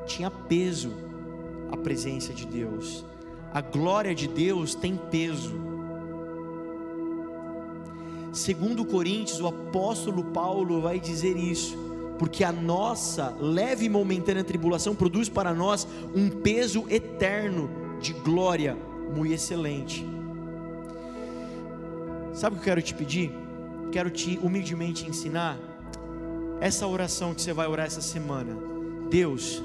[0.07, 0.93] Tinha peso
[1.71, 3.05] a presença de Deus.
[3.53, 5.74] A glória de Deus tem peso.
[8.35, 11.79] Segundo Coríntios, o apóstolo Paulo vai dizer isso,
[12.19, 17.71] porque a nossa leve e momentânea tribulação produz para nós um peso eterno
[18.01, 18.77] de glória
[19.15, 20.05] muito excelente.
[22.33, 23.33] Sabe o que eu quero te pedir?
[23.93, 25.57] Quero te humildemente ensinar
[26.61, 28.57] essa oração que você vai orar essa semana.
[29.09, 29.63] Deus,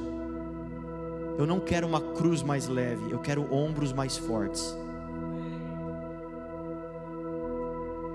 [1.40, 4.78] eu não quero uma cruz mais leve, eu quero ombros mais fortes.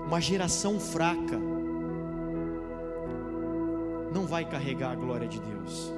[0.05, 1.39] Uma geração fraca
[4.13, 5.91] não vai carregar a glória de Deus.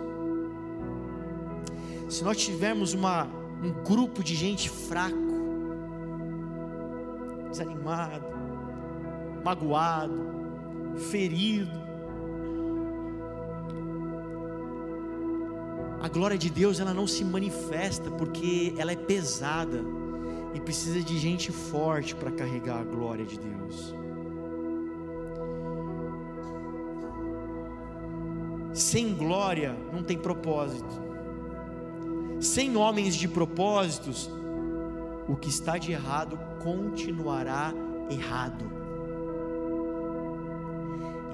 [2.10, 3.28] Se nós tivermos uma,
[3.62, 5.16] um grupo de gente fraco,
[7.50, 8.26] desanimado,
[9.44, 10.26] magoado,
[11.10, 11.86] ferido,
[16.02, 19.84] a glória de Deus ela não se manifesta porque ela é pesada
[20.58, 23.94] e precisa de gente forte para carregar a glória de Deus.
[28.74, 31.00] Sem glória não tem propósito.
[32.42, 34.32] Sem homens de propósitos,
[35.28, 37.72] o que está de errado continuará
[38.10, 38.66] errado.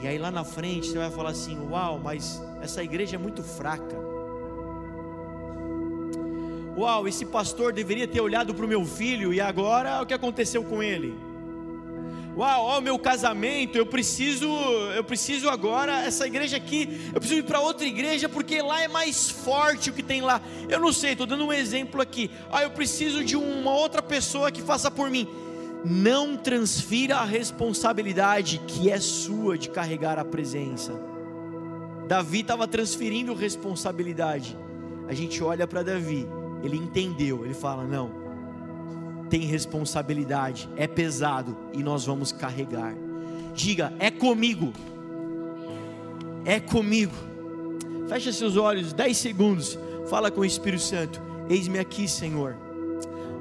[0.02, 3.42] E aí lá na frente você vai falar assim: Uau, mas essa igreja é muito
[3.42, 4.13] fraca.
[6.76, 10.64] Uau, esse pastor deveria ter olhado para o meu filho e agora o que aconteceu
[10.64, 11.14] com ele?
[12.36, 14.48] Uau, ó, meu casamento, eu preciso,
[14.96, 18.88] eu preciso agora essa igreja aqui, eu preciso ir para outra igreja porque lá é
[18.88, 20.42] mais forte o que tem lá.
[20.68, 22.32] Eu não sei, estou dando um exemplo aqui.
[22.52, 25.28] Ah, eu preciso de uma outra pessoa que faça por mim.
[25.86, 31.00] Não transfira a responsabilidade que é sua de carregar a presença.
[32.08, 34.58] Davi estava transferindo responsabilidade.
[35.08, 36.28] A gente olha para Davi,
[36.64, 38.24] ele entendeu, ele fala: não
[39.34, 42.94] tem responsabilidade, é pesado e nós vamos carregar.
[43.56, 44.72] Diga, é comigo.
[46.46, 47.16] É comigo.
[48.08, 49.80] Fecha seus olhos, 10 segundos.
[50.08, 51.20] Fala com o Espírito Santo.
[51.50, 52.56] Eis-me aqui, Senhor.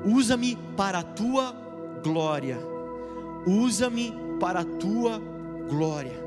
[0.03, 1.55] Usa-me para a tua
[2.03, 2.59] glória.
[3.47, 5.21] Usa-me para a tua
[5.69, 6.19] glória.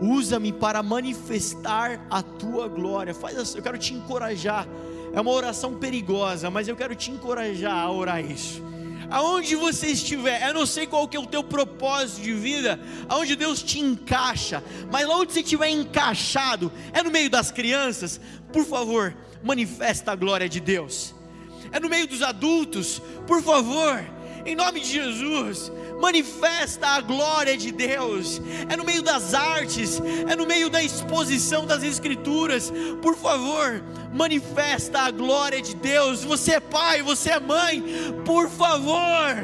[0.00, 3.12] Usa-me para manifestar a tua glória.
[3.12, 4.66] Faz assim, eu quero te encorajar.
[5.12, 8.70] É uma oração perigosa, mas eu quero te encorajar a orar isso
[9.10, 13.34] aonde você estiver, eu não sei qual que é o teu propósito de vida, aonde
[13.34, 18.20] Deus te encaixa, mas lá onde você estiver encaixado, é no meio das crianças,
[18.52, 21.14] por favor, manifesta a glória de Deus.
[21.72, 24.02] É no meio dos adultos, por favor,
[24.44, 25.70] em nome de Jesus,
[26.00, 31.66] manifesta a glória de Deus, é no meio das artes, é no meio da exposição
[31.66, 32.72] das Escrituras,
[33.02, 33.82] por favor,
[34.12, 36.24] manifesta a glória de Deus.
[36.24, 37.84] Você é pai, você é mãe,
[38.24, 39.36] por favor,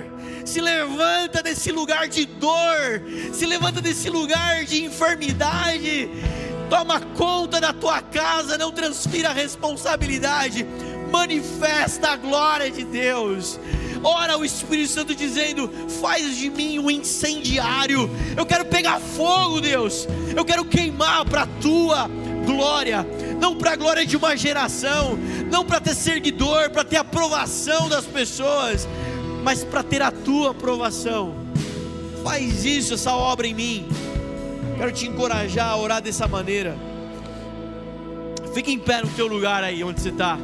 [0.44, 6.09] se levanta desse lugar de dor, se levanta desse lugar de enfermidade,
[6.70, 10.66] toma conta da tua casa, não transfira a responsabilidade,
[11.11, 13.61] manifesta a glória de Deus
[14.07, 15.68] ora o Espírito Santo dizendo:
[16.00, 18.09] faz de mim um incendiário.
[18.36, 20.07] Eu quero pegar fogo, Deus.
[20.34, 22.09] Eu quero queimar para a tua
[22.46, 23.04] glória,
[23.40, 25.18] não para a glória de uma geração,
[25.50, 28.88] não para ter seguidor, para ter aprovação das pessoas,
[29.42, 31.34] mas para ter a tua aprovação.
[32.22, 33.88] Faz isso, essa obra em mim.
[34.76, 36.76] Quero te encorajar a orar dessa maneira.
[38.54, 40.38] Fica em pé no teu lugar aí onde você está.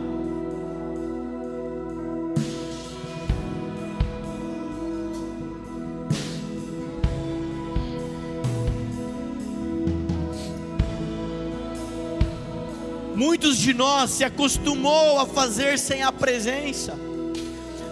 [13.22, 16.98] Muitos de nós se acostumou a fazer sem a presença.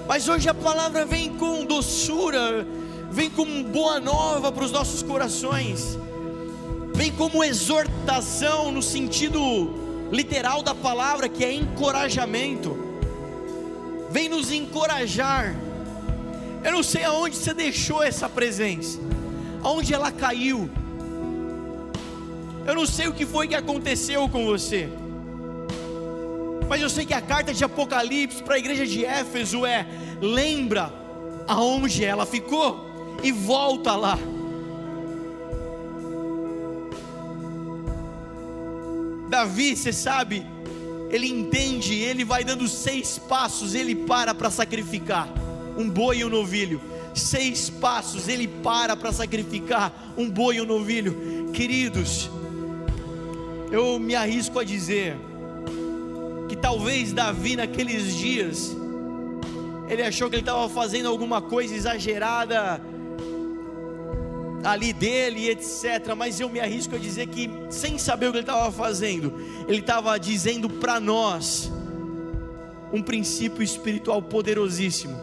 [0.09, 2.67] Mas hoje a palavra vem com doçura,
[3.13, 5.97] vem como boa nova para os nossos corações.
[6.95, 9.73] Vem como exortação no sentido
[10.11, 12.77] literal da palavra, que é encorajamento.
[14.11, 15.55] Vem nos encorajar.
[16.65, 18.99] Eu não sei aonde você deixou essa presença,
[19.63, 20.69] aonde ela caiu.
[22.67, 24.89] Eu não sei o que foi que aconteceu com você.
[26.71, 29.85] Mas eu sei que a carta de Apocalipse para a igreja de Éfeso é:
[30.21, 30.95] lembra
[31.49, 34.17] aonde ela ficou e volta lá.
[39.29, 40.47] Davi, você sabe,
[41.11, 45.29] ele entende, ele vai dando seis passos, ele para para sacrificar
[45.77, 46.81] um boi e um novilho.
[47.13, 51.51] Seis passos, ele para para sacrificar um boi e um novilho.
[51.53, 52.31] Queridos,
[53.73, 55.17] eu me arrisco a dizer,
[56.51, 58.77] que talvez Davi naqueles dias
[59.89, 62.83] ele achou que ele estava fazendo alguma coisa exagerada
[64.65, 66.13] ali dele, etc.
[66.17, 69.33] Mas eu me arrisco a dizer que, sem saber o que ele estava fazendo,
[69.69, 71.71] ele estava dizendo para nós
[72.93, 75.17] um princípio espiritual poderosíssimo.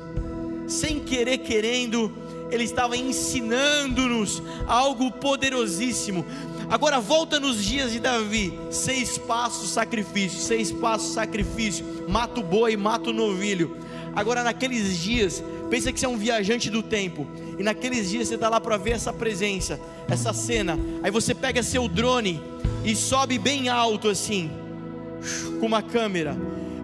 [0.66, 2.10] Sem querer, querendo,
[2.50, 6.26] ele estava ensinando-nos algo poderosíssimo.
[6.70, 12.76] Agora volta nos dias de Davi: seis passos sacrifício, seis passos sacrifício, mata o boi,
[12.76, 13.78] mata o novilho.
[14.14, 18.36] Agora naqueles dias, pensa que você é um viajante do tempo, e naqueles dias você
[18.36, 20.78] está lá para ver essa presença, essa cena.
[21.04, 22.42] Aí você pega seu drone
[22.84, 24.52] e sobe bem alto assim,
[25.60, 26.36] com uma câmera.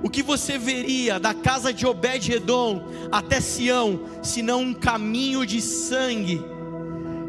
[0.04, 6.44] O que você veria da casa de Obed-Edom até Sião, senão um caminho de sangue?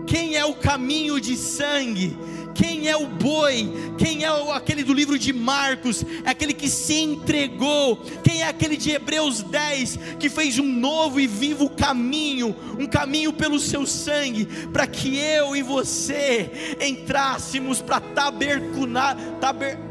[0.06, 2.16] Quem é o caminho de sangue?
[2.54, 3.68] Quem é o boi?
[3.98, 6.04] Quem é o, aquele do livro de Marcos?
[6.24, 7.96] É aquele que se entregou.
[8.22, 13.32] Quem é aquele de Hebreus 10 que fez um novo e vivo caminho, um caminho
[13.32, 18.62] pelo seu sangue, para que eu e você entrássemos para taber,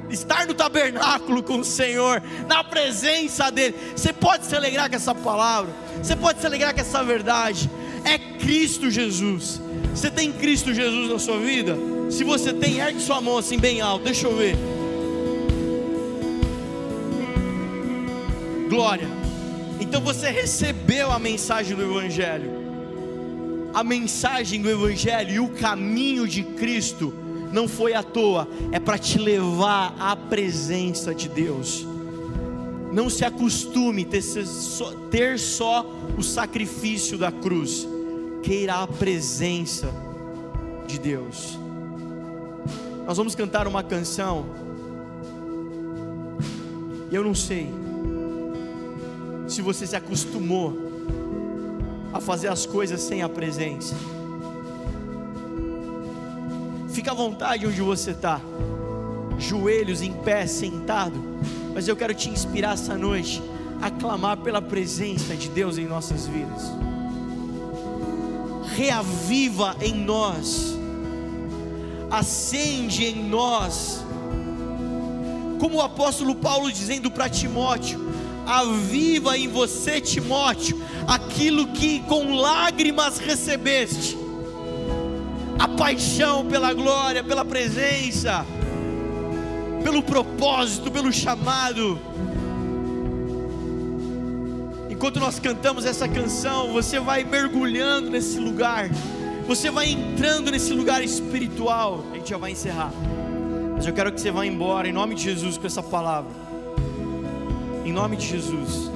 [0.09, 3.75] estar no tabernáculo com o Senhor, na presença dEle.
[3.95, 7.69] Você pode se alegrar com essa palavra, você pode se alegrar com essa verdade.
[8.05, 9.61] É Cristo Jesus.
[9.93, 11.77] Você tem Cristo Jesus na sua vida?
[12.13, 14.55] Se você tem, ergue sua mão assim bem alto, deixa eu ver.
[18.69, 19.07] Glória.
[19.79, 22.51] Então você recebeu a mensagem do Evangelho.
[23.73, 27.11] A mensagem do Evangelho e o caminho de Cristo
[27.51, 31.83] não foi à toa, é para te levar à presença de Deus.
[32.91, 34.21] Não se acostume ter,
[35.09, 35.83] ter só
[36.15, 37.87] o sacrifício da cruz,
[38.43, 39.91] queira a presença
[40.85, 41.62] de Deus.
[43.05, 44.45] Nós vamos cantar uma canção.
[47.11, 47.69] E eu não sei
[49.47, 50.73] se você se acostumou
[52.13, 53.95] a fazer as coisas sem a presença.
[56.89, 58.39] Fica à vontade onde você está,
[59.37, 61.21] joelhos em pé, sentado.
[61.73, 63.43] Mas eu quero te inspirar essa noite
[63.81, 66.71] a clamar pela presença de Deus em nossas vidas.
[68.75, 70.82] Reaviva em nós
[72.13, 74.05] acende em nós,
[75.59, 77.99] como o apóstolo Paulo dizendo para Timóteo:
[78.45, 84.15] aviva em você, Timóteo, aquilo que com lágrimas recebeste,
[85.57, 88.45] a paixão pela glória, pela presença,
[89.83, 91.99] pelo propósito, pelo chamado.
[94.87, 98.89] Enquanto nós cantamos essa canção, você vai mergulhando nesse lugar
[99.47, 102.03] você vai entrando nesse lugar espiritual.
[102.11, 102.91] A gente já vai encerrar.
[103.75, 106.31] Mas eu quero que você vá embora em nome de Jesus com essa palavra.
[107.85, 108.91] Em nome de Jesus.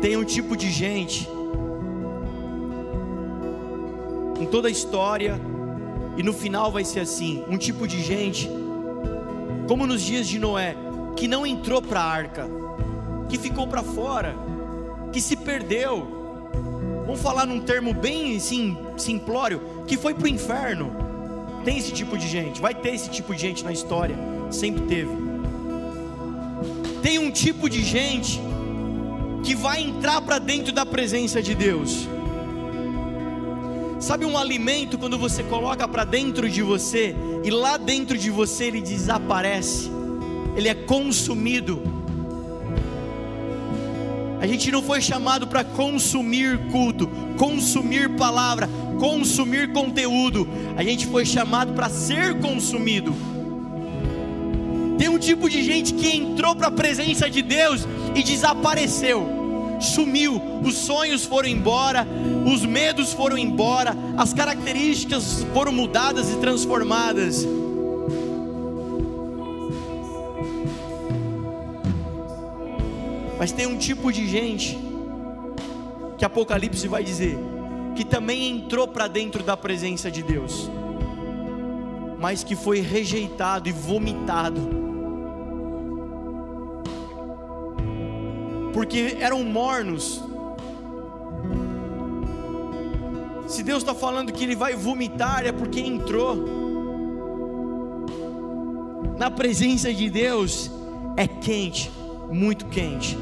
[0.00, 1.28] Tem um tipo de gente
[4.40, 5.40] em toda a história
[6.16, 8.48] e no final vai ser assim, um tipo de gente
[9.68, 10.74] como nos dias de Noé,
[11.14, 12.48] que não entrou para a arca,
[13.28, 14.34] que ficou para fora,
[15.12, 16.17] que se perdeu,
[17.08, 20.92] vamos falar num termo bem assim, simplório, que foi para o inferno.
[21.64, 24.14] Tem esse tipo de gente, vai ter esse tipo de gente na história,
[24.50, 25.10] sempre teve.
[27.02, 28.38] Tem um tipo de gente
[29.42, 32.06] que vai entrar para dentro da presença de Deus.
[33.98, 38.64] Sabe um alimento quando você coloca para dentro de você e lá dentro de você
[38.64, 39.90] ele desaparece,
[40.54, 41.97] ele é consumido.
[44.40, 50.48] A gente não foi chamado para consumir culto, consumir palavra, consumir conteúdo.
[50.76, 53.14] A gente foi chamado para ser consumido.
[54.96, 59.38] Tem um tipo de gente que entrou para a presença de Deus e desapareceu
[59.80, 62.06] sumiu, os sonhos foram embora,
[62.44, 67.46] os medos foram embora, as características foram mudadas e transformadas.
[73.38, 74.78] Mas tem um tipo de gente
[76.16, 77.38] que Apocalipse vai dizer
[77.94, 80.70] que também entrou para dentro da presença de Deus,
[82.18, 84.78] mas que foi rejeitado e vomitado
[88.78, 90.22] porque eram mornos.
[93.48, 96.36] Se Deus está falando que Ele vai vomitar, é porque entrou.
[99.18, 100.70] Na presença de Deus
[101.16, 101.90] é quente,
[102.30, 103.18] muito quente.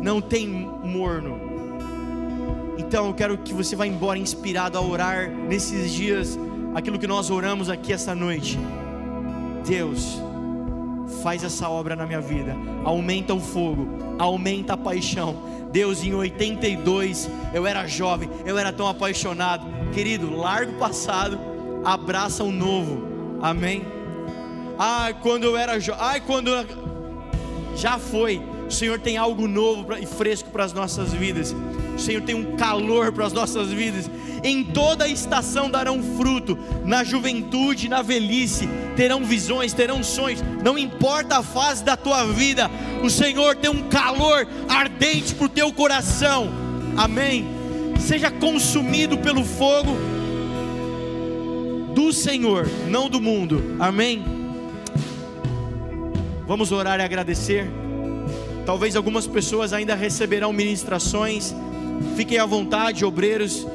[0.00, 1.40] Não tem morno.
[2.78, 6.38] Então eu quero que você vá embora inspirado a orar nesses dias,
[6.74, 8.58] aquilo que nós oramos aqui essa noite.
[9.66, 10.20] Deus,
[11.22, 13.86] faz essa obra na minha vida, aumenta o fogo,
[14.18, 15.36] aumenta a paixão.
[15.70, 21.38] Deus, em 82, eu era jovem, eu era tão apaixonado, querido, larga o passado,
[21.84, 23.02] abraça o novo,
[23.40, 24.01] amém?
[24.84, 26.50] Ai, quando eu era jovem, ai, quando
[27.76, 31.54] já foi, o Senhor tem algo novo e fresco para as nossas vidas.
[31.94, 34.10] O Senhor tem um calor para as nossas vidas.
[34.42, 40.42] Em toda estação darão fruto, na juventude, na velhice, terão visões, terão sonhos.
[40.64, 42.68] Não importa a fase da tua vida,
[43.04, 46.50] o Senhor tem um calor ardente para o teu coração.
[46.96, 47.46] Amém.
[48.00, 49.96] Seja consumido pelo fogo
[51.94, 53.76] do Senhor, não do mundo.
[53.78, 54.41] Amém.
[56.46, 57.70] Vamos orar e agradecer.
[58.64, 61.54] Talvez algumas pessoas ainda receberão ministrações.
[62.16, 63.66] Fiquem à vontade, obreiros.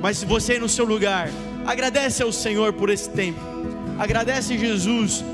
[0.00, 1.30] Mas você no seu lugar,
[1.64, 3.40] agradece ao Senhor por esse tempo.
[3.98, 5.24] Agradece Jesus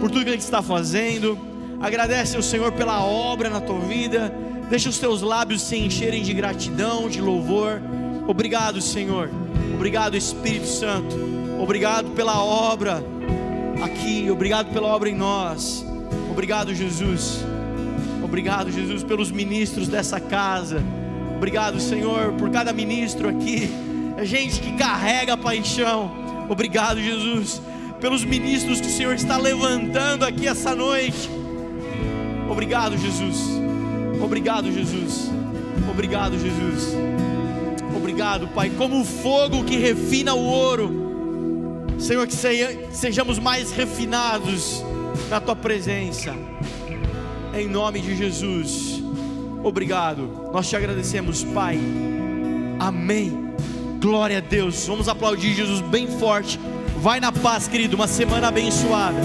[0.00, 1.38] por tudo que Ele está fazendo.
[1.80, 4.32] Agradece ao Senhor pela obra na tua vida.
[4.70, 7.80] Deixa os teus lábios se encherem de gratidão, de louvor.
[8.26, 9.30] Obrigado, Senhor.
[9.74, 11.16] Obrigado, Espírito Santo.
[11.60, 13.04] Obrigado pela obra
[13.82, 14.30] aqui.
[14.30, 15.84] Obrigado pela obra em nós.
[16.34, 17.44] Obrigado, Jesus.
[18.20, 20.82] Obrigado, Jesus, pelos ministros dessa casa.
[21.36, 23.70] Obrigado, Senhor, por cada ministro aqui.
[24.16, 26.10] É gente que carrega paixão.
[26.48, 27.62] Obrigado, Jesus,
[28.00, 31.30] pelos ministros que o Senhor está levantando aqui essa noite.
[32.50, 33.38] Obrigado, Jesus.
[34.20, 35.30] Obrigado, Jesus.
[35.88, 36.96] Obrigado, Jesus.
[37.96, 38.70] Obrigado, Pai.
[38.70, 41.94] Como o fogo que refina o ouro.
[42.00, 42.34] Senhor, que
[42.90, 44.82] sejamos mais refinados
[45.28, 46.34] na tua presença
[47.56, 49.02] em nome de Jesus.
[49.62, 51.78] Obrigado, nós te agradecemos, Pai.
[52.78, 53.54] Amém.
[54.00, 54.86] Glória a Deus.
[54.86, 56.58] Vamos aplaudir Jesus bem forte.
[56.98, 57.96] Vai na paz, querido.
[57.96, 59.16] Uma semana abençoada.